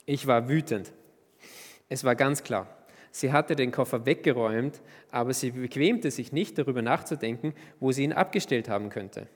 Ich 0.05 0.26
war 0.26 0.48
wütend. 0.48 0.92
Es 1.88 2.05
war 2.05 2.14
ganz 2.14 2.42
klar. 2.42 2.68
Sie 3.11 3.33
hatte 3.33 3.57
den 3.57 3.72
Koffer 3.72 4.05
weggeräumt, 4.05 4.83
aber 5.11 5.33
sie 5.33 5.52
bequemte 5.52 6.11
sich 6.11 6.33
nicht, 6.33 6.59
darüber 6.59 6.83
nachzudenken, 6.83 7.55
wo 7.81 7.90
sie 7.90 8.05
ihn 8.05 8.12
abgestellt 8.12 8.68
haben 8.68 8.90
könnte. 8.90 9.26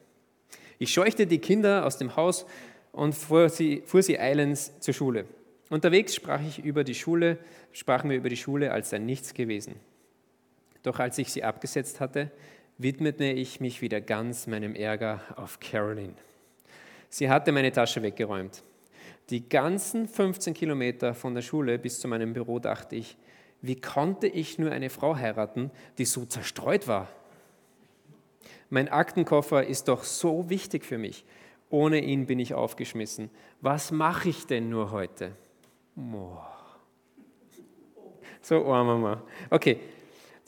Ich 0.79 0.93
scheuchte 0.93 1.27
die 1.27 1.38
Kinder 1.38 1.87
aus 1.87 1.97
dem 1.97 2.16
Haus 2.16 2.47
und 2.93 3.14
fuhr 3.14 3.49
sie, 3.49 3.83
fuhr 3.87 4.03
sie 4.03 4.19
eilends 4.19 4.79
zur 4.81 4.95
Schule. 4.95 5.25
Unterwegs 5.71 6.14
sprach 6.14 6.40
ich 6.40 6.64
über 6.64 6.85
die 6.85 6.95
Schule, 6.95 7.38
sprachen 7.73 8.11
wir 8.11 8.16
über 8.16 8.29
die 8.29 8.37
Schule, 8.37 8.73
als 8.73 8.90
sei 8.90 8.99
nichts 8.99 9.35
gewesen. 9.35 9.77
Doch 10.83 10.99
als 10.99 11.19
ich 11.19 11.33
sie 11.33 11.45
abgesetzt 11.45 12.01
hatte, 12.01 12.31
widmete 12.79 13.25
ich 13.25 13.61
mich 13.61 13.83
wieder 13.83 14.01
ganz 14.01 14.47
meinem 14.47 14.75
Ärger 14.75 15.21
auf 15.37 15.61
Caroline. 15.61 16.14
Sie 17.09 17.29
hatte 17.29 17.53
meine 17.53 17.73
Tasche 17.73 18.03
weggeräumt. 18.03 18.62
Die 19.29 19.49
ganzen 19.49 20.09
15 20.09 20.55
Kilometer 20.55 21.14
von 21.14 21.35
der 21.35 21.43
Schule 21.43 21.79
bis 21.79 22.01
zu 22.01 22.09
meinem 22.09 22.33
Büro 22.33 22.59
dachte 22.59 22.97
ich, 22.97 23.16
wie 23.62 23.81
konnte 23.81 24.27
ich 24.27 24.59
nur 24.59 24.73
eine 24.73 24.90
Frau 24.90 25.16
heiraten, 25.16 25.71
die 25.99 26.05
so 26.05 26.25
zerstreut 26.25 26.88
war? 26.88 27.09
Mein 28.71 28.88
Aktenkoffer 28.88 29.66
ist 29.66 29.88
doch 29.88 30.05
so 30.05 30.49
wichtig 30.49 30.85
für 30.85 30.99
mich. 30.99 31.25
Ohne 31.69 32.01
ihn 32.01 32.27
bin 32.27 32.38
ich 32.38 32.55
aufgeschmissen. 32.55 33.31
Was 33.61 33.90
mache 33.90 34.31
ich 34.31 34.47
denn 34.47 34.71
nur 34.71 34.90
heute? 34.90 35.33
Oh. 35.97 36.38
So, 38.40 38.64
oh 38.64 38.71
Mama. 38.71 39.23
Okay, 39.51 39.79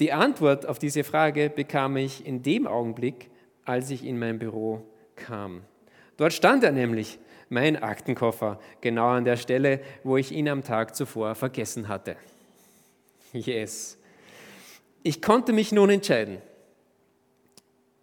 die 0.03 0.13
Antwort 0.13 0.67
auf 0.67 0.81
diese 0.81 1.05
Frage 1.05 1.49
bekam 1.49 1.97
ich 1.97 2.27
in 2.27 2.43
dem 2.43 2.67
Augenblick, 2.67 3.31
als 3.65 3.89
ich 3.89 4.05
in 4.05 4.19
mein 4.19 4.41
Büro 4.41 4.83
kam. 5.15 5.63
Dort 6.17 6.33
stand 6.33 6.65
er 6.65 6.73
nämlich, 6.73 7.21
mein 7.49 7.81
Aktenkoffer, 7.81 8.59
genau 8.81 9.11
an 9.11 9.25
der 9.25 9.37
Stelle, 9.37 9.79
wo 10.03 10.17
ich 10.17 10.33
ihn 10.33 10.49
am 10.49 10.65
Tag 10.65 10.97
zuvor 10.97 11.37
vergessen 11.37 11.87
hatte. 11.87 12.17
Yes. 13.33 13.97
Ich 15.05 15.23
konnte 15.23 15.53
mich 15.53 15.71
nun 15.71 15.89
entscheiden. 15.89 16.39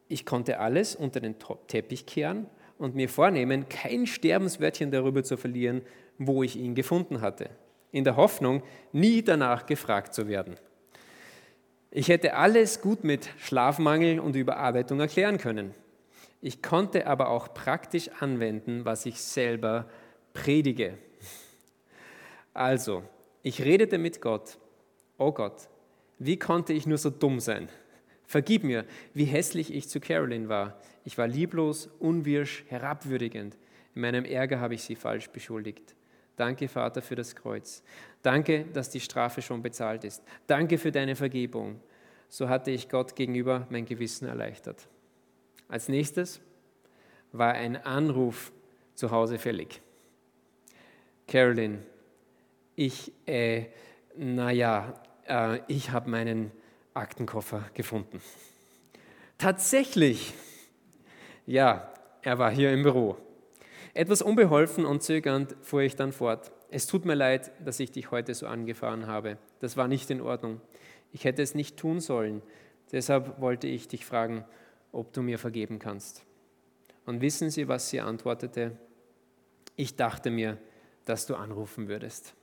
Ich 0.07 0.25
konnte 0.25 0.59
alles 0.59 0.95
unter 0.95 1.19
den 1.19 1.35
Teppich 1.67 2.05
kehren 2.05 2.45
und 2.77 2.95
mir 2.95 3.09
vornehmen, 3.09 3.67
kein 3.67 4.07
Sterbenswörtchen 4.07 4.89
darüber 4.89 5.25
zu 5.25 5.35
verlieren, 5.35 5.81
wo 6.17 6.43
ich 6.43 6.55
ihn 6.55 6.75
gefunden 6.75 7.19
hatte, 7.19 7.49
in 7.91 8.05
der 8.05 8.15
Hoffnung, 8.15 8.63
nie 8.93 9.21
danach 9.21 9.65
gefragt 9.65 10.13
zu 10.13 10.29
werden. 10.29 10.55
Ich 11.91 12.07
hätte 12.07 12.35
alles 12.35 12.81
gut 12.81 13.03
mit 13.03 13.29
Schlafmangel 13.39 14.19
und 14.19 14.35
Überarbeitung 14.35 14.99
erklären 14.99 15.39
können. 15.39 15.73
Ich 16.41 16.61
konnte 16.61 17.07
aber 17.07 17.29
auch 17.29 17.53
praktisch 17.53 18.09
anwenden, 18.19 18.85
was 18.85 19.05
ich 19.05 19.19
selber 19.21 19.89
predige. 20.33 20.97
Also, 22.53 23.03
ich 23.41 23.63
redete 23.63 23.97
mit 23.97 24.21
Gott. 24.21 24.57
Oh 25.17 25.31
Gott, 25.31 25.67
wie 26.19 26.37
konnte 26.37 26.73
ich 26.73 26.85
nur 26.85 26.97
so 26.97 27.09
dumm 27.09 27.39
sein? 27.39 27.69
Vergib 28.25 28.63
mir, 28.63 28.85
wie 29.13 29.25
hässlich 29.25 29.73
ich 29.73 29.89
zu 29.89 29.99
Carolyn 29.99 30.47
war. 30.47 30.79
Ich 31.03 31.17
war 31.17 31.27
lieblos, 31.27 31.89
unwirsch, 31.99 32.63
herabwürdigend. 32.67 33.57
In 33.95 34.01
meinem 34.01 34.25
Ärger 34.25 34.59
habe 34.59 34.75
ich 34.75 34.83
sie 34.83 34.95
falsch 34.95 35.29
beschuldigt. 35.29 35.95
Danke, 36.39 36.69
Vater, 36.69 37.01
für 37.01 37.15
das 37.15 37.35
Kreuz. 37.35 37.83
Danke, 38.21 38.63
dass 38.71 38.89
die 38.89 39.01
Strafe 39.01 39.41
schon 39.41 39.61
bezahlt 39.61 40.05
ist. 40.05 40.23
Danke 40.47 40.77
für 40.77 40.89
deine 40.89 41.17
Vergebung. 41.17 41.81
So 42.29 42.47
hatte 42.47 42.71
ich 42.71 42.87
Gott 42.87 43.13
gegenüber 43.13 43.67
mein 43.69 43.83
Gewissen 43.83 44.25
erleichtert. 44.25 44.87
Als 45.67 45.89
nächstes 45.89 46.39
war 47.33 47.51
ein 47.55 47.75
Anruf 47.75 48.53
zu 48.95 49.11
Hause 49.11 49.37
fällig. 49.37 49.81
Carolyn, 51.27 51.83
ich, 52.77 53.11
äh, 53.25 53.65
naja, 54.15 54.93
äh, 55.27 55.59
ich 55.67 55.91
habe 55.91 56.09
meinen 56.09 56.51
Aktenkoffer 56.93 57.69
gefunden. 57.73 58.21
Tatsächlich, 59.37 60.33
ja, 61.45 61.91
er 62.21 62.39
war 62.39 62.49
hier 62.49 62.71
im 62.71 62.83
Büro. 62.83 63.17
Etwas 63.93 64.21
unbeholfen 64.21 64.85
und 64.85 65.03
zögernd 65.03 65.55
fuhr 65.61 65.81
ich 65.81 65.95
dann 65.95 66.11
fort. 66.11 66.51
Es 66.69 66.85
tut 66.85 67.05
mir 67.05 67.15
leid, 67.15 67.51
dass 67.65 67.79
ich 67.79 67.91
dich 67.91 68.11
heute 68.11 68.33
so 68.33 68.47
angefahren 68.47 69.07
habe. 69.07 69.37
Das 69.59 69.77
war 69.77 69.87
nicht 69.87 70.09
in 70.11 70.21
Ordnung. 70.21 70.61
Ich 71.11 71.23
hätte 71.25 71.41
es 71.41 71.55
nicht 71.55 71.77
tun 71.77 71.99
sollen. 71.99 72.41
Deshalb 72.91 73.41
wollte 73.41 73.67
ich 73.67 73.87
dich 73.87 74.05
fragen, 74.05 74.45
ob 74.91 75.13
du 75.13 75.21
mir 75.21 75.39
vergeben 75.39 75.79
kannst. 75.79 76.23
Und 77.05 77.21
wissen 77.21 77.49
Sie, 77.49 77.67
was 77.67 77.89
sie 77.89 78.01
antwortete? 78.01 78.77
Ich 79.75 79.95
dachte 79.95 80.29
mir, 80.29 80.57
dass 81.05 81.25
du 81.25 81.35
anrufen 81.35 81.87
würdest. 81.87 82.35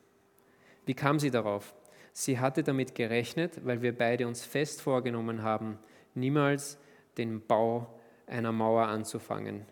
Wie 0.86 0.94
kam 0.94 1.18
sie 1.20 1.30
darauf? 1.30 1.74
Sie 2.12 2.38
hatte 2.38 2.62
damit 2.62 2.94
gerechnet, 2.94 3.64
weil 3.64 3.82
wir 3.82 3.96
beide 3.96 4.26
uns 4.26 4.44
fest 4.44 4.80
vorgenommen 4.80 5.42
haben, 5.42 5.78
niemals 6.14 6.78
den 7.18 7.46
Bau 7.46 8.00
einer 8.26 8.52
Mauer 8.52 8.86
anzufangen. 8.86 9.66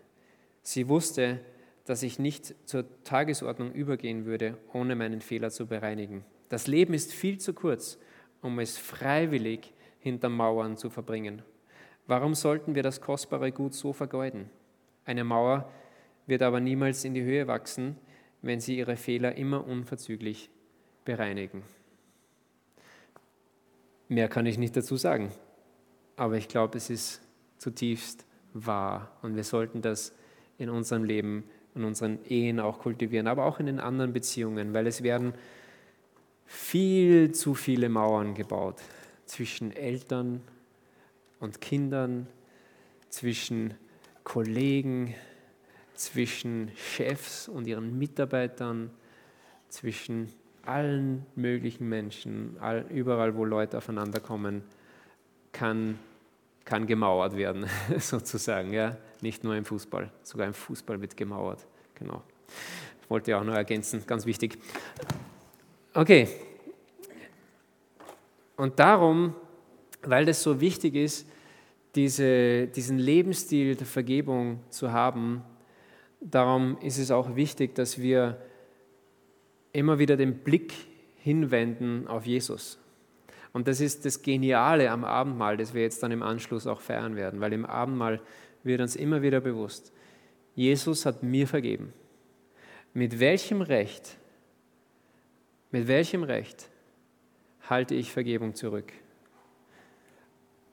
Sie 0.61 0.87
wusste, 0.87 1.39
dass 1.85 2.03
ich 2.03 2.19
nicht 2.19 2.55
zur 2.67 2.85
Tagesordnung 3.03 3.71
übergehen 3.71 4.25
würde, 4.25 4.57
ohne 4.73 4.95
meinen 4.95 5.21
Fehler 5.21 5.51
zu 5.51 5.67
bereinigen. 5.67 6.25
Das 6.49 6.67
Leben 6.67 6.93
ist 6.93 7.13
viel 7.13 7.39
zu 7.39 7.53
kurz, 7.53 7.99
um 8.41 8.59
es 8.59 8.77
freiwillig 8.77 9.73
hinter 9.99 10.29
Mauern 10.29 10.77
zu 10.77 10.89
verbringen. 10.89 11.41
Warum 12.07 12.35
sollten 12.35 12.75
wir 12.75 12.83
das 12.83 13.01
kostbare 13.01 13.51
Gut 13.51 13.73
so 13.73 13.93
vergeuden? 13.93 14.49
Eine 15.05 15.23
Mauer 15.23 15.71
wird 16.27 16.41
aber 16.41 16.59
niemals 16.59 17.05
in 17.05 17.13
die 17.13 17.23
Höhe 17.23 17.47
wachsen, 17.47 17.97
wenn 18.41 18.59
sie 18.59 18.77
ihre 18.77 18.97
Fehler 18.97 19.35
immer 19.35 19.65
unverzüglich 19.65 20.49
bereinigen. 21.03 21.63
Mehr 24.07 24.27
kann 24.27 24.45
ich 24.45 24.57
nicht 24.57 24.75
dazu 24.75 24.97
sagen, 24.97 25.31
aber 26.15 26.37
ich 26.37 26.47
glaube, 26.47 26.77
es 26.77 26.89
ist 26.89 27.21
zutiefst 27.57 28.25
wahr 28.53 29.17
und 29.21 29.35
wir 29.35 29.43
sollten 29.43 29.81
das 29.81 30.15
in 30.57 30.69
unserem 30.69 31.03
Leben, 31.03 31.43
in 31.75 31.83
unseren 31.83 32.19
Ehen 32.29 32.59
auch 32.59 32.79
kultivieren, 32.79 33.27
aber 33.27 33.45
auch 33.45 33.59
in 33.59 33.65
den 33.65 33.79
anderen 33.79 34.13
Beziehungen, 34.13 34.73
weil 34.73 34.87
es 34.87 35.03
werden 35.03 35.33
viel 36.45 37.31
zu 37.33 37.53
viele 37.53 37.89
Mauern 37.89 38.33
gebaut 38.33 38.77
zwischen 39.25 39.75
Eltern 39.75 40.41
und 41.39 41.59
Kindern, 41.61 42.27
zwischen 43.09 43.73
Kollegen, 44.23 45.13
zwischen 45.95 46.71
Chefs 46.75 47.47
und 47.47 47.67
ihren 47.67 47.97
Mitarbeitern, 47.97 48.89
zwischen 49.69 50.31
allen 50.65 51.25
möglichen 51.35 51.87
Menschen, 51.87 52.57
all, 52.59 52.85
überall, 52.89 53.35
wo 53.35 53.45
Leute 53.45 53.77
aufeinander 53.77 54.19
kommen, 54.19 54.63
kann, 55.51 55.99
kann 56.65 56.87
gemauert 56.87 57.37
werden, 57.37 57.67
sozusagen. 57.99 58.73
Ja? 58.73 58.97
Nicht 59.21 59.43
nur 59.43 59.55
im 59.55 59.63
Fußball, 59.63 60.11
sogar 60.23 60.47
im 60.47 60.53
Fußball 60.53 60.99
wird 60.99 61.15
gemauert. 61.15 61.65
Genau. 61.93 62.23
Ich 63.01 63.09
wollte 63.09 63.31
ja 63.31 63.39
auch 63.39 63.43
noch 63.43 63.53
ergänzen, 63.53 64.03
ganz 64.05 64.25
wichtig. 64.25 64.57
Okay. 65.93 66.27
Und 68.57 68.79
darum, 68.79 69.35
weil 70.01 70.25
das 70.25 70.41
so 70.41 70.59
wichtig 70.59 70.95
ist, 70.95 71.27
diese, 71.93 72.67
diesen 72.67 72.97
Lebensstil 72.97 73.75
der 73.75 73.85
Vergebung 73.85 74.59
zu 74.69 74.91
haben, 74.91 75.43
darum 76.19 76.77
ist 76.81 76.97
es 76.97 77.11
auch 77.11 77.35
wichtig, 77.35 77.75
dass 77.75 78.01
wir 78.01 78.41
immer 79.71 79.99
wieder 79.99 80.17
den 80.17 80.39
Blick 80.39 80.73
hinwenden 81.17 82.07
auf 82.07 82.25
Jesus. 82.25 82.79
Und 83.55 83.69
das 83.69 83.79
ist 83.79 84.03
das 84.03 84.21
Geniale 84.21 84.91
am 84.91 85.05
Abendmahl, 85.05 85.55
das 85.55 85.73
wir 85.73 85.81
jetzt 85.81 86.03
dann 86.03 86.11
im 86.11 86.23
Anschluss 86.23 86.67
auch 86.67 86.81
feiern 86.81 87.15
werden, 87.15 87.39
weil 87.39 87.53
im 87.53 87.65
Abendmahl 87.65 88.19
wird 88.63 88.81
uns 88.81 88.97
immer 88.97 89.21
wieder 89.21 89.39
bewusst, 89.39 89.93
Jesus 90.55 91.05
hat 91.05 91.23
mir 91.23 91.47
vergeben. 91.47 91.93
Mit 92.93 93.21
welchem 93.21 93.61
Recht, 93.61 94.17
mit 95.71 95.87
welchem 95.87 96.23
Recht 96.23 96.69
halte 97.69 97.95
ich 97.95 98.11
Vergebung 98.11 98.55
zurück? 98.55 98.91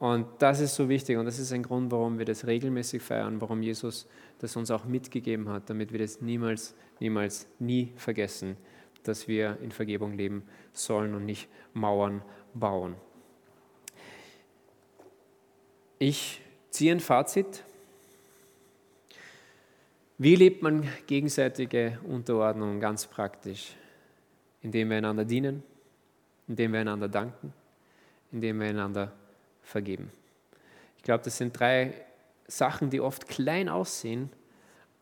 Und 0.01 0.27
das 0.41 0.59
ist 0.59 0.75
so 0.75 0.89
wichtig 0.89 1.19
und 1.19 1.27
das 1.27 1.39
ist 1.39 1.53
ein 1.53 1.63
Grund, 1.63 1.93
warum 1.93 2.19
wir 2.19 2.25
das 2.25 2.49
regelmäßig 2.49 3.01
feiern, 3.01 3.41
warum 3.41 3.63
Jesus 3.63 4.09
das 4.41 4.57
uns 4.57 4.73
auch 4.73 4.87
mitgegeben 4.87 5.49
hat, 5.51 5.71
damit 5.71 5.93
wir 5.93 6.01
das 6.01 6.21
niemals, 6.21 6.75
niemals, 6.99 7.47
nie 7.61 7.93
vergessen, 7.95 8.57
dass 9.05 9.29
wir 9.29 9.57
in 9.63 9.71
Vergebung 9.71 10.15
leben 10.15 10.43
sollen 10.73 11.15
und 11.15 11.27
nicht 11.27 11.49
Mauern 11.75 12.23
bauen. 12.55 12.95
Ich 15.99 16.41
ziehe 16.71 16.93
ein 16.93 17.01
Fazit. 17.01 17.63
Wie 20.19 20.37
lebt 20.37 20.63
man 20.63 20.89
gegenseitige 21.07 21.99
Unterordnung 22.05 22.81
ganz 22.81 23.07
praktisch? 23.07 23.77
Indem 24.63 24.91
wir 24.91 24.99
einander 24.99 25.25
dienen, 25.25 25.63
indem 26.49 26.73
wir 26.73 26.81
einander 26.81 27.09
danken, 27.09 27.53
indem 28.31 28.61
wir 28.61 28.69
einander 28.69 29.13
vergeben. 29.63 30.11
Ich 30.97 31.03
glaube, 31.03 31.25
das 31.25 31.39
sind 31.39 31.59
drei 31.59 31.95
Sachen, 32.47 32.91
die 32.91 33.01
oft 33.01 33.29
klein 33.29 33.69
aussehen, 33.69 34.31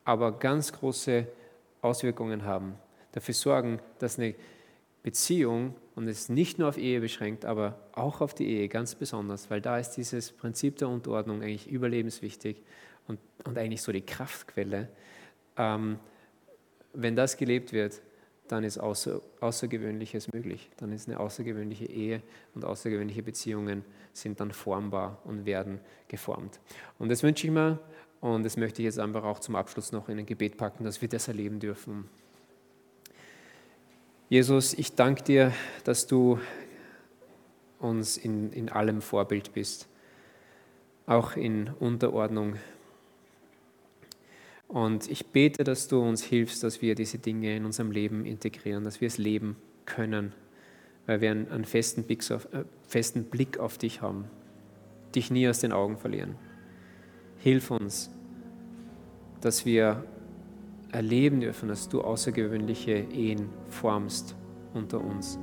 aber 0.04 0.38
ganz 0.38 0.72
große 0.72 1.26
Auswirkungen 1.82 2.44
haben 2.44 2.78
dafür 3.12 3.34
sorgen, 3.34 3.80
dass 3.98 4.18
eine 4.18 4.34
Beziehung, 5.02 5.74
und 6.00 6.08
es 6.08 6.20
ist 6.20 6.30
nicht 6.30 6.58
nur 6.58 6.70
auf 6.70 6.78
Ehe 6.78 6.98
beschränkt, 6.98 7.44
aber 7.44 7.78
auch 7.92 8.22
auf 8.22 8.32
die 8.32 8.48
Ehe 8.48 8.68
ganz 8.70 8.94
besonders, 8.94 9.50
weil 9.50 9.60
da 9.60 9.78
ist 9.78 9.90
dieses 9.90 10.32
Prinzip 10.32 10.78
der 10.78 10.88
Unterordnung 10.88 11.42
eigentlich 11.42 11.70
überlebenswichtig 11.70 12.62
und, 13.06 13.20
und 13.44 13.58
eigentlich 13.58 13.82
so 13.82 13.92
die 13.92 14.00
Kraftquelle. 14.00 14.88
Ähm, 15.58 15.98
wenn 16.94 17.16
das 17.16 17.36
gelebt 17.36 17.74
wird, 17.74 18.00
dann 18.48 18.64
ist 18.64 18.78
Außer, 18.78 19.20
Außergewöhnliches 19.40 20.32
möglich. 20.32 20.70
Dann 20.78 20.90
ist 20.90 21.06
eine 21.06 21.20
außergewöhnliche 21.20 21.84
Ehe 21.84 22.22
und 22.54 22.64
außergewöhnliche 22.64 23.22
Beziehungen 23.22 23.84
sind 24.14 24.40
dann 24.40 24.52
formbar 24.52 25.20
und 25.24 25.44
werden 25.44 25.80
geformt. 26.08 26.60
Und 26.98 27.10
das 27.10 27.22
wünsche 27.22 27.46
ich 27.46 27.52
mir 27.52 27.78
und 28.22 28.42
das 28.44 28.56
möchte 28.56 28.80
ich 28.80 28.86
jetzt 28.86 28.98
einfach 28.98 29.24
auch 29.24 29.40
zum 29.40 29.54
Abschluss 29.54 29.92
noch 29.92 30.08
in 30.08 30.18
ein 30.18 30.24
Gebet 30.24 30.56
packen, 30.56 30.82
dass 30.82 31.02
wir 31.02 31.10
das 31.10 31.28
erleben 31.28 31.60
dürfen. 31.60 32.08
Jesus, 34.30 34.74
ich 34.74 34.94
danke 34.94 35.24
dir, 35.24 35.52
dass 35.82 36.06
du 36.06 36.38
uns 37.80 38.16
in, 38.16 38.52
in 38.52 38.68
allem 38.68 39.02
Vorbild 39.02 39.52
bist, 39.54 39.88
auch 41.04 41.34
in 41.34 41.68
Unterordnung. 41.80 42.54
Und 44.68 45.10
ich 45.10 45.26
bete, 45.26 45.64
dass 45.64 45.88
du 45.88 46.00
uns 46.00 46.22
hilfst, 46.22 46.62
dass 46.62 46.80
wir 46.80 46.94
diese 46.94 47.18
Dinge 47.18 47.56
in 47.56 47.64
unserem 47.64 47.90
Leben 47.90 48.24
integrieren, 48.24 48.84
dass 48.84 49.00
wir 49.00 49.08
es 49.08 49.18
leben 49.18 49.56
können, 49.84 50.32
weil 51.06 51.20
wir 51.20 51.32
einen, 51.32 51.50
einen 51.50 51.64
festen, 51.64 52.04
Blick 52.04 52.30
auf, 52.30 52.44
äh, 52.54 52.62
festen 52.86 53.24
Blick 53.24 53.58
auf 53.58 53.78
dich 53.78 54.00
haben, 54.00 54.26
dich 55.12 55.32
nie 55.32 55.48
aus 55.48 55.58
den 55.58 55.72
Augen 55.72 55.98
verlieren. 55.98 56.36
Hilf 57.38 57.72
uns, 57.72 58.12
dass 59.40 59.66
wir 59.66 60.04
erleben 60.92 61.40
dürfen, 61.40 61.68
dass 61.68 61.88
du 61.88 62.02
außergewöhnliche 62.02 62.92
Ehen 62.92 63.50
formst 63.68 64.36
unter 64.74 65.00
uns 65.00 65.38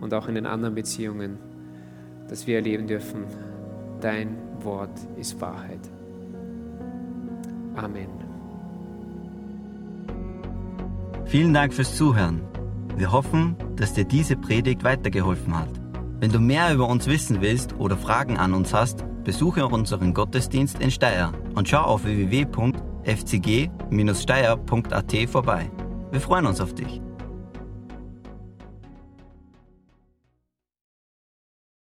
und 0.00 0.12
auch 0.14 0.28
in 0.28 0.34
den 0.34 0.46
anderen 0.46 0.74
Beziehungen, 0.74 1.38
dass 2.28 2.46
wir 2.46 2.56
erleben 2.56 2.86
dürfen, 2.86 3.24
dein 4.00 4.36
Wort 4.60 4.98
ist 5.16 5.40
Wahrheit. 5.40 5.80
Amen. 7.74 8.08
Vielen 11.26 11.52
Dank 11.52 11.74
fürs 11.74 11.96
Zuhören. 11.96 12.40
Wir 12.96 13.12
hoffen, 13.12 13.56
dass 13.76 13.92
dir 13.92 14.04
diese 14.04 14.36
Predigt 14.36 14.84
weitergeholfen 14.84 15.58
hat. 15.58 15.68
Wenn 16.18 16.32
du 16.32 16.40
mehr 16.40 16.72
über 16.72 16.88
uns 16.88 17.06
wissen 17.06 17.42
willst 17.42 17.74
oder 17.78 17.96
Fragen 17.96 18.38
an 18.38 18.54
uns 18.54 18.72
hast, 18.72 19.04
besuche 19.24 19.66
unseren 19.66 20.14
Gottesdienst 20.14 20.80
in 20.80 20.90
Steyr 20.90 21.32
und 21.54 21.68
schau 21.68 21.82
auf 21.82 22.04
www 22.04 22.46
fcg-steier.at 23.06 25.28
vorbei. 25.28 25.70
Wir 26.10 26.20
freuen 26.20 26.46
uns 26.46 26.60
auf 26.60 26.74
dich. 26.74 27.00